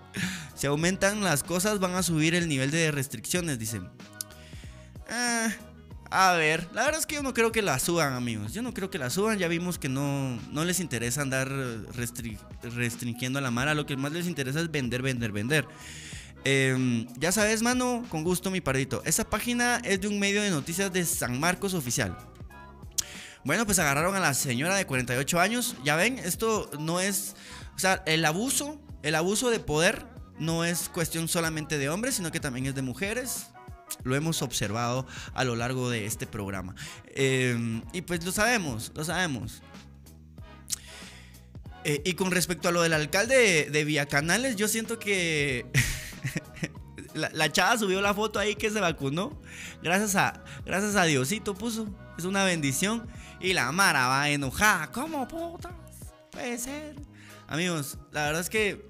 [0.56, 3.88] si aumentan las cosas, van a subir el nivel de restricciones, dicen.
[5.08, 5.48] Ah,
[6.10, 8.52] a ver, la verdad es que yo no creo que la suban, amigos.
[8.52, 9.38] Yo no creo que la suban.
[9.38, 11.50] Ya vimos que no, no les interesa andar
[12.62, 13.74] restringiendo a la mara.
[13.74, 15.66] Lo que más les interesa es vender, vender, vender.
[16.44, 19.02] Em, ya sabes, mano, con gusto, mi pardito.
[19.04, 22.16] Esa página es de un medio de noticias de San Marcos Oficial.
[23.44, 25.76] Bueno, pues agarraron a la señora de 48 años.
[25.84, 27.34] Ya ven, esto no es.
[27.74, 30.06] O sea, el abuso, el abuso de poder
[30.38, 33.48] no es cuestión solamente de hombres, sino que también es de mujeres
[34.04, 36.74] lo hemos observado a lo largo de este programa.
[37.14, 39.62] Em, y pues lo sabemos, lo sabemos.
[41.84, 45.66] Eh, y con respecto a lo del alcalde de, Vía Canales, yo siento que
[47.14, 49.40] la, chava subió la foto ahí que se vacunó.
[49.82, 51.88] Gracias a, gracias a Diosito puso.
[52.18, 53.06] Es una bendición.
[53.40, 54.90] Y la Mara va enojada.
[54.90, 55.72] ¿Cómo putas?
[56.32, 56.96] Puede ser.
[57.46, 58.84] Amigos, la verdad es que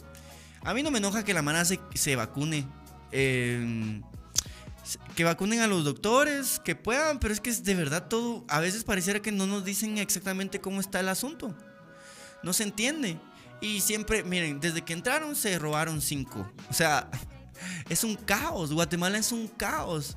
[0.63, 2.67] a mí no me enoja que la Mara se, se vacune.
[3.13, 4.01] Eh,
[5.15, 8.61] que vacunen a los doctores, que puedan, pero es que es de verdad todo, a
[8.61, 11.57] veces pareciera que no nos dicen exactamente cómo está el asunto.
[12.43, 13.19] No se entiende.
[13.61, 16.51] Y siempre, miren, desde que entraron se robaron cinco.
[16.71, 17.11] O sea,
[17.89, 18.73] es un caos.
[18.73, 20.17] Guatemala es un caos.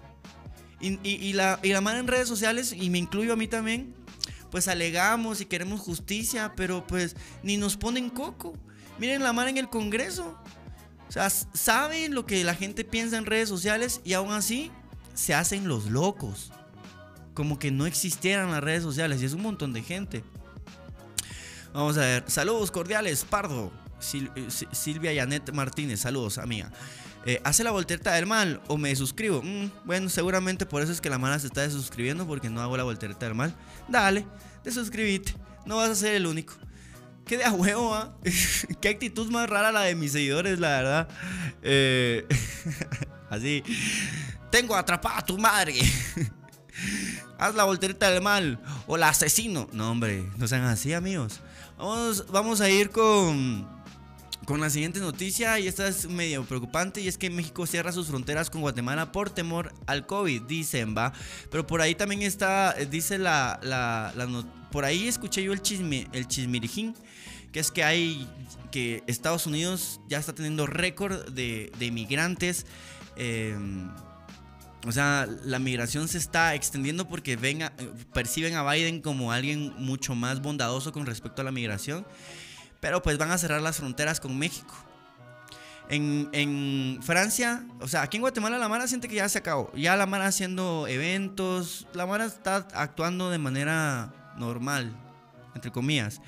[0.82, 3.94] Y, la, y la en redes sociales, y me incluyo a mí también,
[4.50, 8.54] pues alegamos y queremos justicia, pero pues ni nos ponen coco.
[8.98, 10.38] Miren la mano en el Congreso.
[11.10, 14.72] O sea, saben lo que la gente piensa en redes sociales y aún así
[15.16, 16.52] se hacen los locos.
[17.34, 20.24] Como que no existieran las redes sociales y es un montón de gente.
[21.74, 22.24] Vamos a ver.
[22.28, 23.72] Saludos cordiales, Pardo.
[24.14, 26.72] Eh, Silvia Yanet Martínez, saludos, amiga.
[27.26, 29.42] Eh, ¿Hace la voltereta del mal o me suscribo?
[29.42, 32.78] Mm, bueno, seguramente por eso es que la mala se está desuscribiendo porque no hago
[32.78, 33.56] la voltereta del mal.
[33.88, 34.28] Dale,
[34.64, 35.34] desuscribite.
[35.66, 36.54] No vas a ser el único.
[37.30, 38.12] Qué de a huevo, ¿ah?
[38.82, 41.08] Qué actitud más rara la de mis seguidores, la verdad.
[41.62, 42.26] Eh,
[43.30, 43.64] así.
[44.50, 45.76] Tengo atrapada a tu madre.
[47.38, 48.60] Haz la voltereta del mal.
[48.88, 49.70] O la asesino.
[49.74, 51.40] No, hombre, no sean así, amigos.
[51.78, 53.79] Vamos, vamos a ir con
[54.50, 58.08] con la siguiente noticia, y esta es medio preocupante, y es que México cierra sus
[58.08, 61.14] fronteras con Guatemala por temor al COVID, dicen, va.
[61.52, 64.12] Pero por ahí también está, dice la, la,
[64.72, 66.96] por ahí escuché yo el chisme, el chismirijín,
[67.52, 68.28] que es que hay,
[68.72, 72.66] que Estados Unidos ya está teniendo récord de, de migrantes.
[73.18, 73.92] Em,
[74.88, 77.70] o sea, la migración se está extendiendo porque ven
[78.14, 82.04] perciben a Biden como alguien mucho más bondadoso con respecto a la migración.
[82.80, 84.74] Pero pues van a cerrar las fronteras con México.
[85.92, 89.72] En, Francia, o sea, aquí en Guatemala la Mara siente que ya se acabó.
[89.76, 94.96] Ya la Mara haciendo eventos, la Mara está actuando de manera normal,
[95.56, 96.22] entre comillas.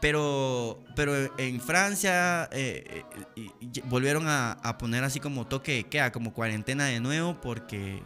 [0.00, 3.04] Pero, pero en Francia eh,
[3.36, 8.02] eh, volvieron a, poner así como toque queda, como cuarentena de nuevo, porque,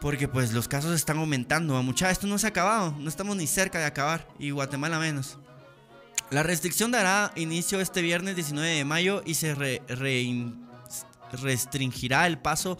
[0.00, 1.82] porque pues los casos están aumentando.
[1.82, 5.36] Mucha, esto no se ha acabado, no estamos ni cerca de acabar, y Guatemala menos.
[6.32, 9.54] La restricción dará inicio este viernes 19 de mayo y se
[11.30, 12.78] restringirá el paso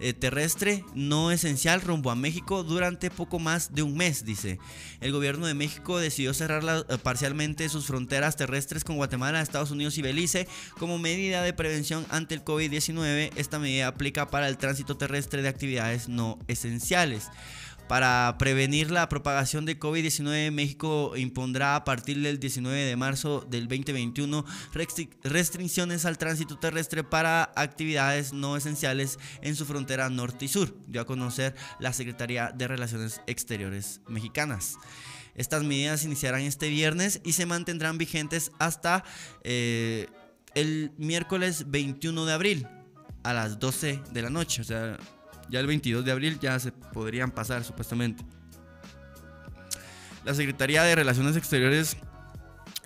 [0.00, 4.58] eh, terrestre no esencial rumbo a México durante poco más de un mes, dice.
[5.00, 9.96] El gobierno de México decidió cerrar eh, parcialmente sus fronteras terrestres con Guatemala, Estados Unidos
[9.96, 10.46] y Belice
[10.78, 13.30] como medida de prevención ante el COVID-19.
[13.36, 17.30] Esta medida aplica para el tránsito terrestre de actividades no esenciales.
[17.90, 23.66] Para prevenir la propagación de COVID-19, México impondrá a partir del 19 de marzo del
[23.66, 24.44] 2021
[25.24, 31.00] restricciones al tránsito terrestre para actividades no esenciales en su frontera norte y sur, dio
[31.00, 34.76] a conocer la Secretaría de Relaciones Exteriores mexicanas.
[35.34, 39.02] Estas medidas iniciarán este viernes y se mantendrán vigentes hasta
[39.42, 40.06] eh,
[40.54, 42.68] el miércoles 21 de abril
[43.24, 44.62] a las 12 de la noche.
[45.50, 48.24] Ya el 22 de abril ya se podrían pasar supuestamente.
[50.24, 51.96] La Secretaría de Relaciones Exteriores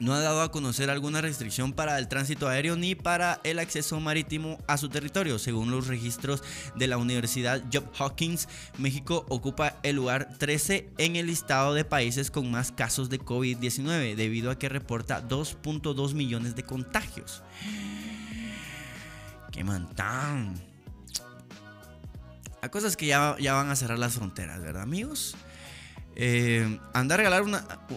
[0.00, 4.00] no ha dado a conocer alguna restricción para el tránsito aéreo ni para el acceso
[4.00, 5.38] marítimo a su territorio.
[5.38, 6.42] Según los registros
[6.74, 8.48] de la Universidad Job Hawkins,
[8.78, 14.16] México ocupa el lugar 13 en el listado de países con más casos de COVID-19,
[14.16, 17.42] debido a que reporta 2.2 millones de contagios.
[19.52, 20.73] ¡Qué mantán!
[22.64, 25.36] Hay cosas que ya, ya van a cerrar las fronteras, ¿verdad, amigos?
[26.16, 27.42] Eh, andar a regalar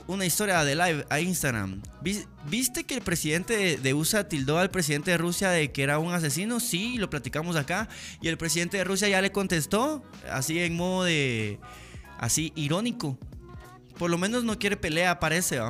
[0.07, 1.81] una, historia de live a Instagram.
[2.49, 6.13] ¿Viste que el presidente de USA tildó al presidente de Rusia de que era un
[6.13, 6.59] asesino?
[6.59, 7.87] Sí, lo platicamos acá.
[8.21, 11.59] Y el presidente de Rusia ya le contestó, así en modo de.
[12.17, 13.17] así irónico.
[13.97, 15.61] Por lo menos no quiere pelea, parece,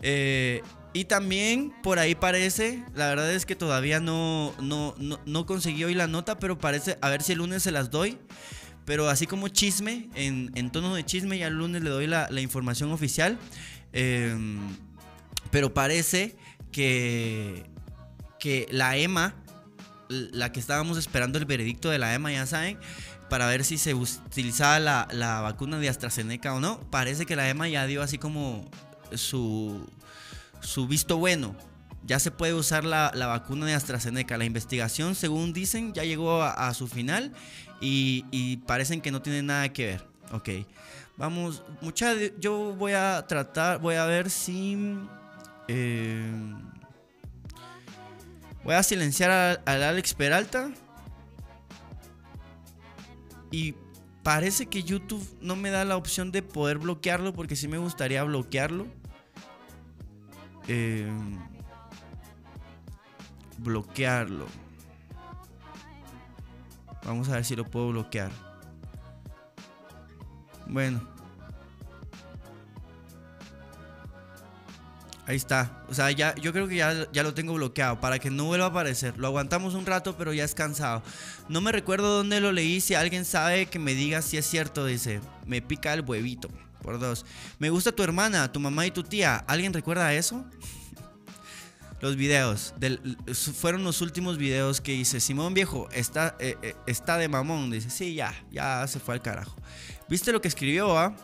[0.00, 0.62] eh,
[0.92, 5.84] y también por ahí parece, la verdad es que todavía no, no, no, no conseguí
[5.84, 8.18] hoy la nota, pero parece, a ver si el lunes se las doy.
[8.84, 12.90] Pero así como chisme, en, tono de chisme, ya el lunes le doy la, información
[12.90, 13.38] oficial.
[13.92, 14.58] Em,
[15.50, 16.36] pero parece
[16.72, 17.64] que,
[18.40, 19.36] que la EMA,
[20.08, 22.78] la que estábamos esperando el veredicto de la EMA, ya saben,
[23.30, 27.68] para ver si se utilizaba la, vacuna de AstraZeneca o no, parece que la EMA
[27.68, 28.68] ya dio así como
[29.14, 29.88] su,
[30.62, 31.54] su visto bueno.
[32.04, 34.36] Ya se puede usar la, vacuna de AstraZeneca.
[34.36, 37.32] La investigación, según dicen, ya llegó a su final
[37.82, 40.06] y, parecen que no tienen nada que ver.
[40.30, 40.48] Ok,
[41.16, 44.96] vamos, mucha, yo voy a tratar, voy a ver si...
[45.68, 46.32] Eh,
[48.64, 50.70] voy a silenciar al Alex Peralta.
[53.50, 53.74] Y
[54.22, 58.22] parece que YouTube no me da la opción de poder bloquearlo porque sí me gustaría
[58.22, 58.86] bloquearlo.
[60.68, 61.10] Eh,
[63.58, 64.46] bloquearlo.
[67.04, 68.30] Vamos a ver si lo puedo bloquear.
[70.66, 71.12] Bueno.
[75.26, 75.84] Ahí está.
[75.88, 78.66] O sea, ya, yo creo que ya, ya, lo tengo bloqueado para que no vuelva
[78.66, 79.16] a aparecer.
[79.18, 81.02] Lo aguantamos un rato, pero ya es cansado.
[81.48, 82.80] No me recuerdo dónde lo leí.
[82.80, 85.20] Si alguien sabe que me diga si es cierto, dice.
[85.46, 86.48] Me pica el huevito.
[86.82, 87.24] Por dos.
[87.58, 89.36] Me gusta tu hermana, tu mamá y tu tía.
[89.46, 90.44] ¿Alguien recuerda eso?
[92.02, 92.74] los videos.
[93.54, 95.20] fueron los últimos videos que hice.
[95.20, 97.70] Simón Viejo está, eh, eh, está de mamón.
[97.70, 99.56] Dice, sí, ya, ya se fue al carajo.
[100.08, 101.14] ¿Viste lo que escribió, ah?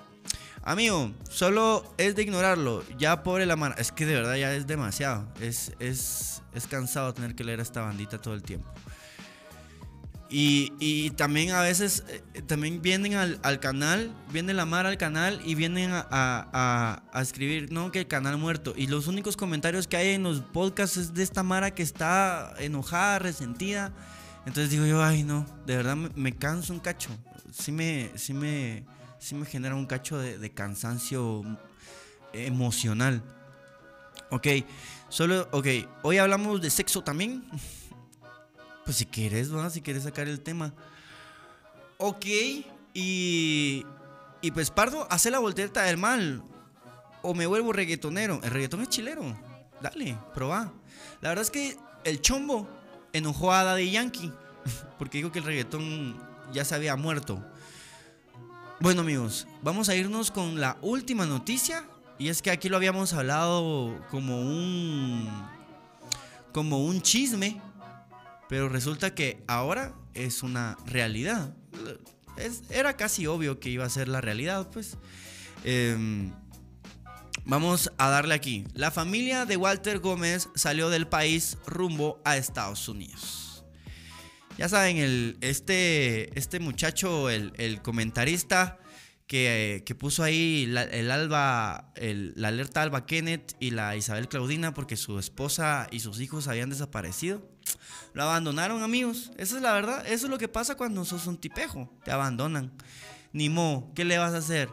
[0.62, 2.84] Amigo, solo es de ignorarlo.
[2.96, 3.74] Ya pobre la mano.
[3.76, 5.26] Es que de verdad ya es demasiado.
[5.40, 8.70] Es, es, es cansado tener que leer a esta bandita todo el tiempo.
[10.30, 15.54] Y, también a veces eh, también vienen al, canal, viene la mar al canal y
[15.54, 18.74] vienen a, escribir, no, que el canal muerto.
[18.76, 22.54] Y los únicos comentarios que hay en los podcasts es de esta Mara que está
[22.58, 23.92] enojada, resentida.
[24.44, 27.10] Entonces digo yo, ay no, de verdad me, canso un cacho.
[27.50, 28.84] Sí me, sí me,
[29.18, 31.42] sí me genera un cacho de, de cansancio
[32.34, 33.22] emocional.
[34.30, 34.46] Ok,
[35.08, 35.66] solo, ok,
[36.02, 37.44] hoy hablamos de sexo también.
[38.88, 39.68] Pues si quieres, ¿no?
[39.68, 40.72] Si quieres sacar el tema.
[41.98, 42.24] Ok,
[42.94, 43.84] y.
[44.40, 46.42] Y pues, Pardo, hace la voltereta del mal.
[47.20, 48.40] O me vuelvo reggaetonero.
[48.42, 49.36] El reggaetón es chilero.
[49.82, 50.72] Dale, probá.
[51.20, 52.66] La verdad es que el chombo
[53.12, 54.32] enojó a Daddy Yankee.
[54.98, 56.16] Porque dijo que el reggaetón
[56.54, 57.44] ya se había muerto.
[58.80, 61.84] Bueno, amigos, vamos a irnos con la última noticia.
[62.18, 65.28] Y es que aquí lo habíamos hablado como un.
[66.54, 67.60] como un chisme.
[68.48, 71.54] Pero resulta que ahora es una realidad.
[72.70, 74.96] era casi obvio que iba a ser la realidad, pues.
[75.64, 76.32] Em,
[77.44, 78.64] vamos a darle aquí.
[78.74, 83.64] La familia de Walter Gómez salió del país rumbo a Estados Unidos.
[84.58, 88.78] Ya saben, el, este, este muchacho, el, comentarista
[89.28, 95.18] que, puso ahí el alba, la alerta Alba Kenneth y la Isabel Claudina porque su
[95.18, 97.48] esposa y sus hijos habían desaparecido.
[98.14, 99.30] Lo abandonaron, amigos.
[99.36, 100.06] Esa es la verdad.
[100.06, 101.90] Eso es lo que pasa cuando sos un tipejo.
[102.04, 102.72] Te abandonan.
[103.32, 104.68] Ni mo, ¿qué le vas a hacer?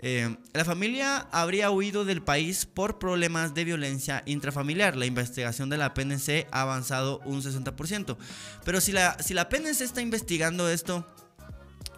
[0.00, 4.96] Eh, la familia habría huido del país por problemas de violencia intrafamiliar.
[4.96, 8.16] La investigación de la PNC ha avanzado un 60%.
[8.64, 11.06] Pero si la, si la PNC está investigando esto,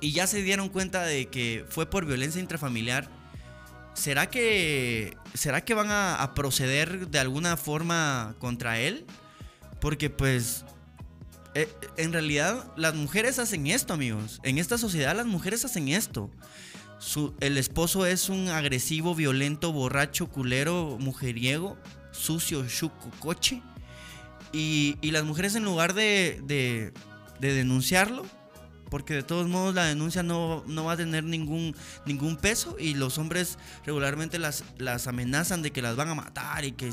[0.00, 3.08] y ya se dieron cuenta de que fue por violencia intrafamiliar,
[3.94, 9.06] ¿será que, será que van a, a proceder de alguna forma contra él?
[9.80, 10.64] Porque pues
[11.54, 14.40] eh, en realidad las mujeres hacen esto, amigos.
[14.42, 16.30] En esta sociedad las mujeres hacen esto.
[17.40, 21.78] el esposo es un agresivo, violento, borracho, culero, mujeriego,
[22.12, 23.62] sucio, chuco, coche.
[24.52, 26.92] Y, las mujeres en lugar de, de,
[27.40, 28.26] denunciarlo,
[28.90, 31.74] porque de todos modos la denuncia no, va a tener ningún,
[32.04, 36.64] ningún peso y los hombres regularmente las, las amenazan de que las van a matar
[36.64, 36.92] y que,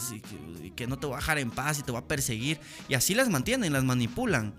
[0.76, 3.14] que, no te va a dejar en paz y te va a perseguir y así
[3.14, 4.54] las mantienen, las manipulan.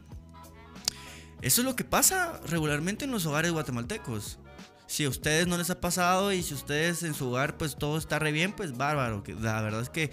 [1.43, 4.39] Eso es lo que pasa regularmente en los hogares guatemaltecos.
[4.87, 7.97] Si a ustedes no les ha pasado y si ustedes en su hogar pues todo
[7.97, 9.24] está re bien, pues bárbaro.
[9.41, 10.11] La verdad es que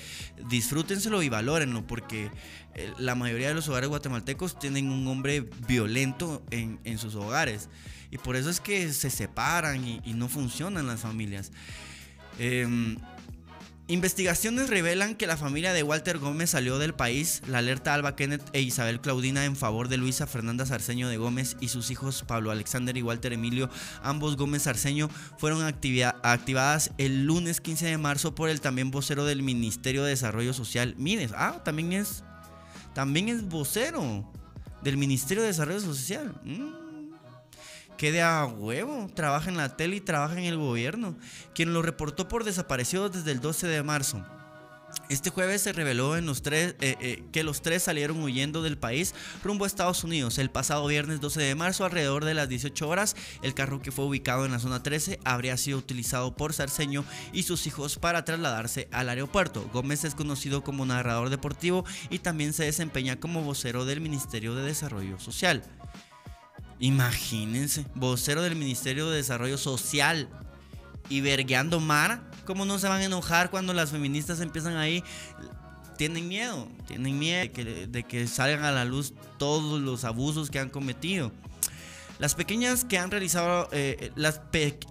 [0.50, 2.32] disfrútenselo y valórenlo porque
[2.74, 7.70] eh, la mayoría de los hogares guatemaltecos tienen un hombre violento en, sus hogares.
[8.12, 11.52] Y por eso es que se separan y, no funcionan las familias.
[12.40, 12.98] Em,
[13.92, 17.42] Investigaciones revelan que la familia de Walter Gómez salió del país.
[17.46, 21.58] La alerta Alba Kenneth e Isabel Claudina en favor de Luisa Fernanda Sarceño de Gómez
[21.60, 23.70] y sus hijos Pablo Alexander y Walter Emilio,
[24.02, 29.44] ambos Gómez Sarceño, fueron activadas el lunes 15 de marzo por el también vocero del
[29.44, 31.34] Ministerio de Desarrollo Social, Mides.
[31.36, 32.24] Ah, también es,
[32.96, 34.32] también es vocero
[34.84, 36.34] del Ministerio de Desarrollo Social.
[36.46, 36.81] Mm
[38.02, 41.16] quede a huevo, trabaja en la tele y trabaja en el gobierno,
[41.54, 44.26] quien lo reportó por desaparecido desde el 12 de marzo.
[45.08, 48.76] Este jueves se reveló en los tres, eh, eh, que los tres salieron huyendo del
[48.76, 50.40] país rumbo a Estados Unidos.
[50.40, 54.06] El pasado viernes 12 de marzo, alrededor de las 18 horas, el carro que fue
[54.06, 58.88] ubicado en la zona 13 habría sido utilizado por Sarceño y sus hijos para trasladarse
[58.92, 59.70] al aeropuerto.
[59.72, 64.64] Gómez es conocido como narrador deportivo y también se desempeña como vocero del Ministerio de
[64.64, 65.64] Desarrollo Social.
[66.82, 70.28] Imagínense, vocero del Ministerio de Desarrollo Social
[71.10, 72.24] y vergueando Mara.
[72.44, 75.04] ¿Cómo no se van a enojar cuando las feministas empiezan ahí?
[75.96, 80.50] Tienen miedo, tienen miedo de que, de que salgan a la luz todos los abusos
[80.50, 81.32] que han cometido.
[82.22, 84.42] Las pequeñas que han realizado, eh, las,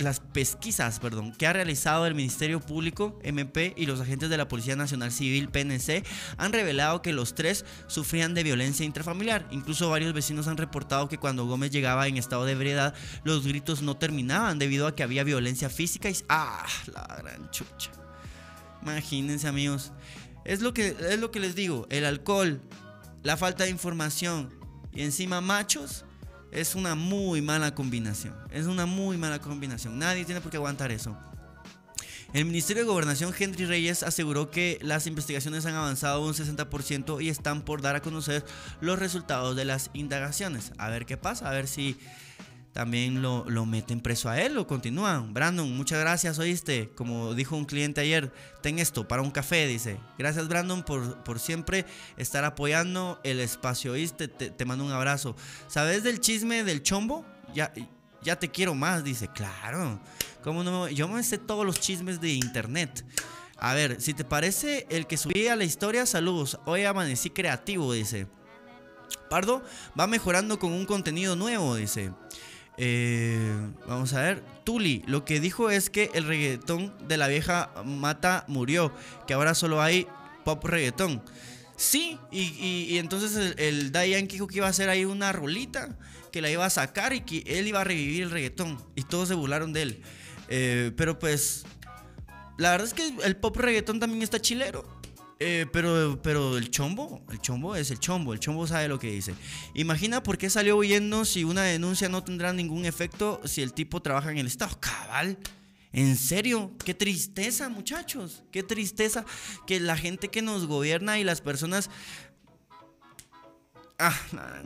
[0.00, 4.48] las pesquisas, perdón, que ha realizado el Ministerio Público, MP y los agentes de la
[4.48, 6.04] Policía Nacional Civil, PNC,
[6.38, 9.46] han revelado que los tres sufrían de violencia intrafamiliar.
[9.52, 13.80] Incluso varios vecinos han reportado que cuando Gómez llegaba en estado de ebriedad, los gritos
[13.80, 16.16] no terminaban debido a que había violencia física y...
[16.28, 16.66] ¡Ah!
[16.92, 17.92] La gran chucha.
[18.82, 19.92] Imagínense, amigos.
[20.44, 22.60] Es lo que, es lo que les digo, el alcohol,
[23.22, 24.52] la falta de información
[24.92, 26.04] y encima machos
[26.52, 28.34] es una muy mala combinación.
[28.50, 29.98] Es una muy mala combinación.
[29.98, 31.16] Nadie tiene por qué aguantar eso.
[32.32, 37.28] El Ministerio de Gobernación Henry Reyes aseguró que las investigaciones han avanzado un 60% y
[37.28, 38.44] están por dar a conocer
[38.80, 40.72] los resultados de las indagaciones.
[40.78, 41.98] A ver qué pasa, a ver si
[42.72, 45.34] también lo, meten preso a él o continúan.
[45.34, 46.90] Brandon, muchas gracias, oíste.
[46.94, 49.98] Como dijo un cliente ayer, ten esto para un café, dice.
[50.18, 51.84] Gracias, Brandon, por, siempre
[52.16, 54.28] estar apoyando el espacio, oíste.
[54.28, 55.34] Te, mando un abrazo.
[55.66, 57.24] ¿Sabes del chisme del chombo?
[57.54, 57.72] Ya,
[58.22, 59.28] ya te quiero más, dice.
[59.28, 60.00] Claro.
[60.42, 63.04] ¿Cómo no Yo me sé todos los chismes de internet.
[63.58, 66.58] A ver, si te parece el que subí a la historia, saludos.
[66.64, 68.26] Hoy amanecí creativo, dice.
[69.28, 69.62] Pardo
[69.98, 72.12] va mejorando con un contenido nuevo, dice.
[72.82, 74.42] Eh, vamos a ver.
[74.64, 78.90] Tuli, lo que dijo es que el reggaetón de la vieja mata murió,
[79.26, 80.06] que ahora solo hay
[80.46, 81.22] pop reggaetón.
[81.76, 85.98] Sí, y, entonces el, el Dayan dijo que iba a hacer ahí una rolita,
[86.32, 88.82] que la iba a sacar y que él iba a revivir el reggaetón.
[88.94, 90.02] Y todos se burlaron de él.
[90.48, 91.66] Eh, pero pues,
[92.56, 94.99] la verdad es que el pop reggaetón también está chilero.
[95.42, 99.10] Eh, pero, pero el chombo, el chombo es el chombo, el chombo sabe lo que
[99.10, 99.34] dice.
[99.72, 104.02] Imagina por qué salió huyendo si una denuncia no tendrá ningún efecto si el tipo
[104.02, 104.78] trabaja en el Estado.
[104.78, 105.38] Cabal.
[105.92, 108.44] En serio, qué tristeza, muchachos.
[108.52, 109.24] Qué tristeza
[109.66, 111.88] que la gente que nos gobierna y las personas.
[113.98, 114.14] Ah,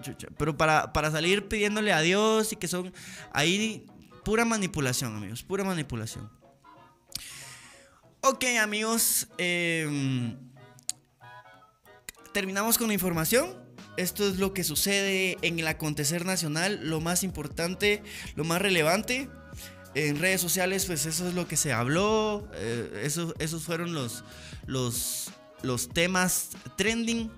[0.00, 0.26] chucha.
[0.36, 2.92] Pero para, para salir pidiéndole a Dios y que son
[3.32, 3.86] ahí
[4.24, 6.28] pura manipulación, amigos, pura manipulación.
[8.22, 9.28] Ok, amigos.
[9.38, 10.36] Eh,
[12.34, 13.56] terminamos con la información.
[13.96, 18.02] Esto es lo que sucede en el acontecer nacional, lo más importante,
[18.34, 19.30] lo más relevante.
[19.94, 22.50] En redes sociales, pues eso es lo que se habló.
[22.54, 23.08] Eh,
[23.38, 24.24] esos fueron los,
[24.66, 25.30] los,
[25.62, 27.30] los temas trending.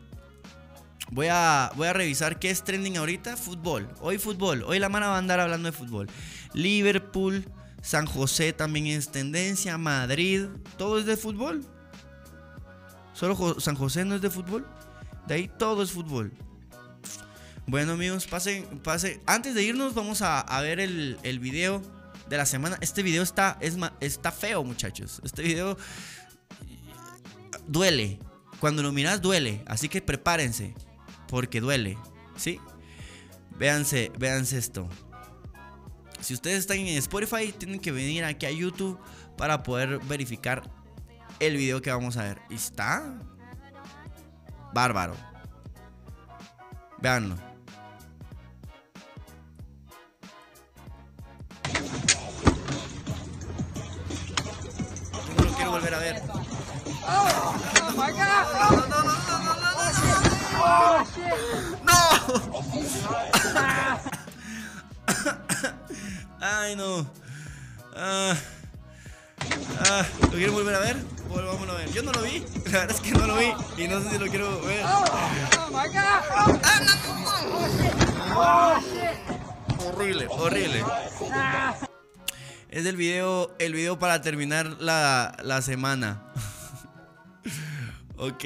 [1.11, 3.36] Voy a, voy a revisar qué es trending ahorita.
[3.36, 3.86] Fútbol.
[4.01, 4.62] Hoy fútbol.
[4.62, 6.09] Hoy la mano va a andar hablando de fútbol.
[6.55, 7.44] Liverpool,
[7.82, 9.76] San José también es tendencia.
[9.76, 10.47] Madrid.
[10.78, 11.61] Todo es de fútbol.
[13.12, 14.66] Solo San José no es de fútbol.
[15.27, 16.33] De ahí todo es fútbol.
[17.66, 19.20] Bueno amigos, pasen, pasen.
[19.27, 21.83] Antes de irnos vamos a, ver el, el, video
[22.29, 22.79] de la semana.
[22.81, 25.20] Este video está, es, está feo muchachos.
[25.24, 25.77] Este video
[27.66, 28.20] duele.
[28.61, 29.62] Cuando lo miras duele.
[29.66, 30.74] Así que prepárense.
[31.29, 31.99] Porque duele.
[32.37, 32.61] ¿Sí?
[33.59, 34.89] Véanse, véanse esto.
[36.20, 38.99] Si ustedes están en Spotify, tienen que venir aquí a YouTube
[39.37, 40.70] para poder verificar
[41.41, 42.39] el video que vamos a ver.
[42.49, 43.20] Está
[44.77, 45.14] bárbaro.
[46.99, 47.35] Veanlo.
[55.35, 56.22] no lo quiero volver a ver.
[61.87, 62.05] No.
[66.39, 67.07] Ay, no.
[67.97, 68.35] Ah,
[69.89, 71.16] ah, ¿Lo quiero volver a ver?
[71.29, 71.93] Volvámonos a ver.
[71.93, 72.41] Yo no lo vi.
[72.66, 73.53] La verdad es que no lo vi.
[73.77, 74.85] Y no sé si lo quiero ver.
[74.85, 76.61] Oh, my God.
[78.39, 78.81] Ah,
[79.85, 80.85] horrible, horrible.
[82.68, 86.22] Es el video, el video para terminar la, la semana.
[88.16, 88.45] ok,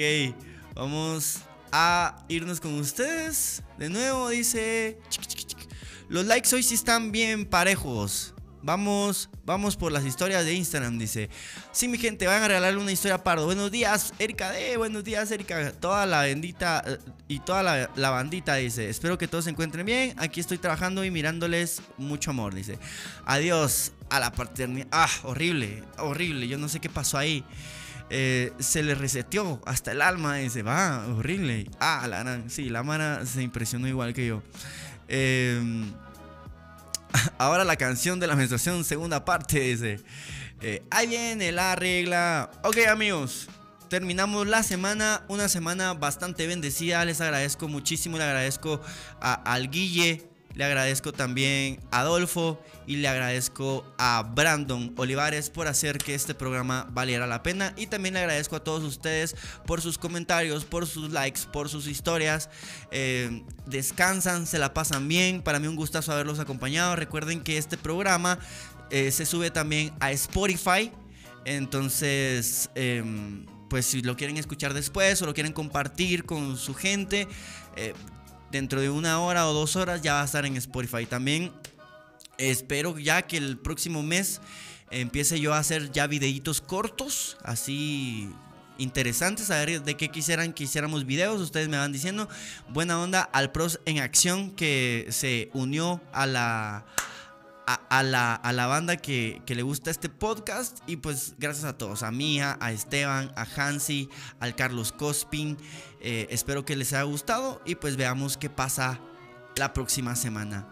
[0.73, 1.39] vamos
[1.71, 3.63] a irnos con ustedes.
[3.77, 4.99] De nuevo dice...
[6.11, 8.30] Los likes hoy sí están bien parejos.
[8.63, 11.29] Vamos, vamos por las historias de Instagram, dice.
[11.71, 13.45] Sí, mi gente, van a regalarle una historia pardo.
[13.45, 14.77] Buenos días, Erika D.
[14.77, 15.71] Buenos días, Erika.
[15.71, 17.63] Toda la bendita eh, y toda
[17.95, 18.87] la, bandita, dice.
[18.87, 20.13] Espero que todos se encuentren bien.
[20.17, 22.77] Aquí estoy trabajando y mirándoles mucho amor, dice.
[23.25, 24.87] Adiós a la paternidad.
[24.91, 26.47] Ah, horrible, horrible.
[26.47, 27.43] Yo no sé qué pasó ahí.
[28.11, 30.61] Eh, se le reseteó hasta el alma, dice.
[30.61, 31.67] Va, horrible.
[31.79, 34.43] Ah, la Sí, la Mara se impresionó igual que yo.
[35.07, 35.91] Em,
[37.37, 39.99] ahora la canción de la menstruación, segunda parte, dice.
[40.61, 42.51] Eh, ahí viene la regla.
[42.63, 43.49] Ok, amigos.
[43.89, 47.03] Terminamos la semana, una semana bastante bendecida.
[47.03, 48.17] Les agradezco muchísimo.
[48.17, 48.81] Le agradezco
[49.19, 55.97] al Guille, le agradezco también a Adolfo y le agradezco a Brandon Olivares por hacer
[55.97, 57.73] que este programa valiera la pena.
[57.77, 59.35] Y también le agradezco a todos ustedes
[59.65, 62.49] por sus comentarios, por sus likes, por sus historias.
[62.91, 65.41] Eh, descansan, se la pasan bien.
[65.41, 66.95] Para mí un gustazo haberlos acompañado.
[66.95, 68.39] Recuerden que este programa
[68.89, 70.91] eh, se sube también a Spotify.
[71.45, 77.27] Entonces, em, pues si lo quieren escuchar después o lo quieren compartir con su gente,
[77.77, 77.93] eh,
[78.51, 81.05] dentro de una hora o dos horas ya va a estar en Spotify.
[81.05, 81.51] También
[82.37, 84.41] espero ya que el próximo mes
[84.89, 88.29] empiece yo a hacer ya videitos cortos, así
[88.77, 92.27] interesantes, a ver de qué quisieran que hiciéramos videos, ustedes me van diciendo.
[92.69, 96.85] Buena onda al Pros en Acción que se unió a la...
[97.75, 100.79] A, la, a la banda que, que, le gusta este podcast.
[100.87, 104.09] Y pues gracias a todos, a Mía, a Esteban, a Hansi,
[104.39, 105.57] al Carlos Cospin,
[106.01, 107.61] eh, espero que les haya gustado.
[107.65, 108.99] Y pues veamos qué pasa
[109.55, 110.67] la próxima semana.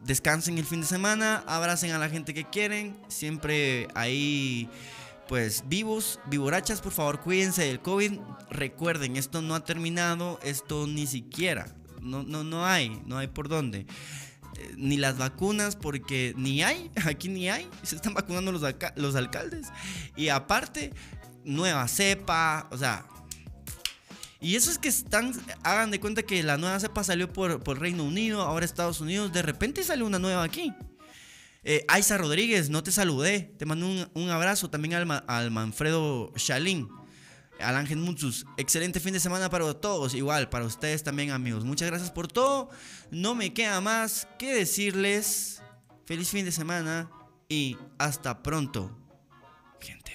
[0.00, 4.68] Descansen el fin de semana, abracen a la gente que quieren, siempre ahí
[5.28, 8.18] pues vivos, vivorachas, por favor cuídense del COVID.
[8.50, 13.48] Recuerden, esto no ha terminado, esto ni siquiera, no, no, no hay, no hay por
[13.48, 13.86] dónde
[14.76, 18.62] ni las vacunas, porque ni hay, aquí ni hay, se están vacunando los,
[18.96, 19.68] los alcaldes.
[20.16, 20.92] Y aparte,
[21.44, 23.06] nueva cepa, o sea,
[24.40, 25.32] y eso es que están,
[25.62, 29.32] hagan de cuenta que la nueva cepa salió por, por Reino Unido, ahora Estados Unidos,
[29.32, 30.72] de repente sale una nueva aquí.
[31.62, 36.88] Eh, Aiza Rodríguez, no te saludé, te mando un, abrazo también al, al Manfredo Shalin,
[37.62, 38.46] al Ángel Mutsus.
[38.56, 41.64] Excelente fin de semana para todos, igual para ustedes también amigos.
[41.64, 42.70] Muchas gracias por todo,
[43.10, 45.62] no me queda más que decirles
[46.04, 47.10] feliz fin de semana
[47.48, 48.90] y hasta pronto,
[49.80, 50.12] gente.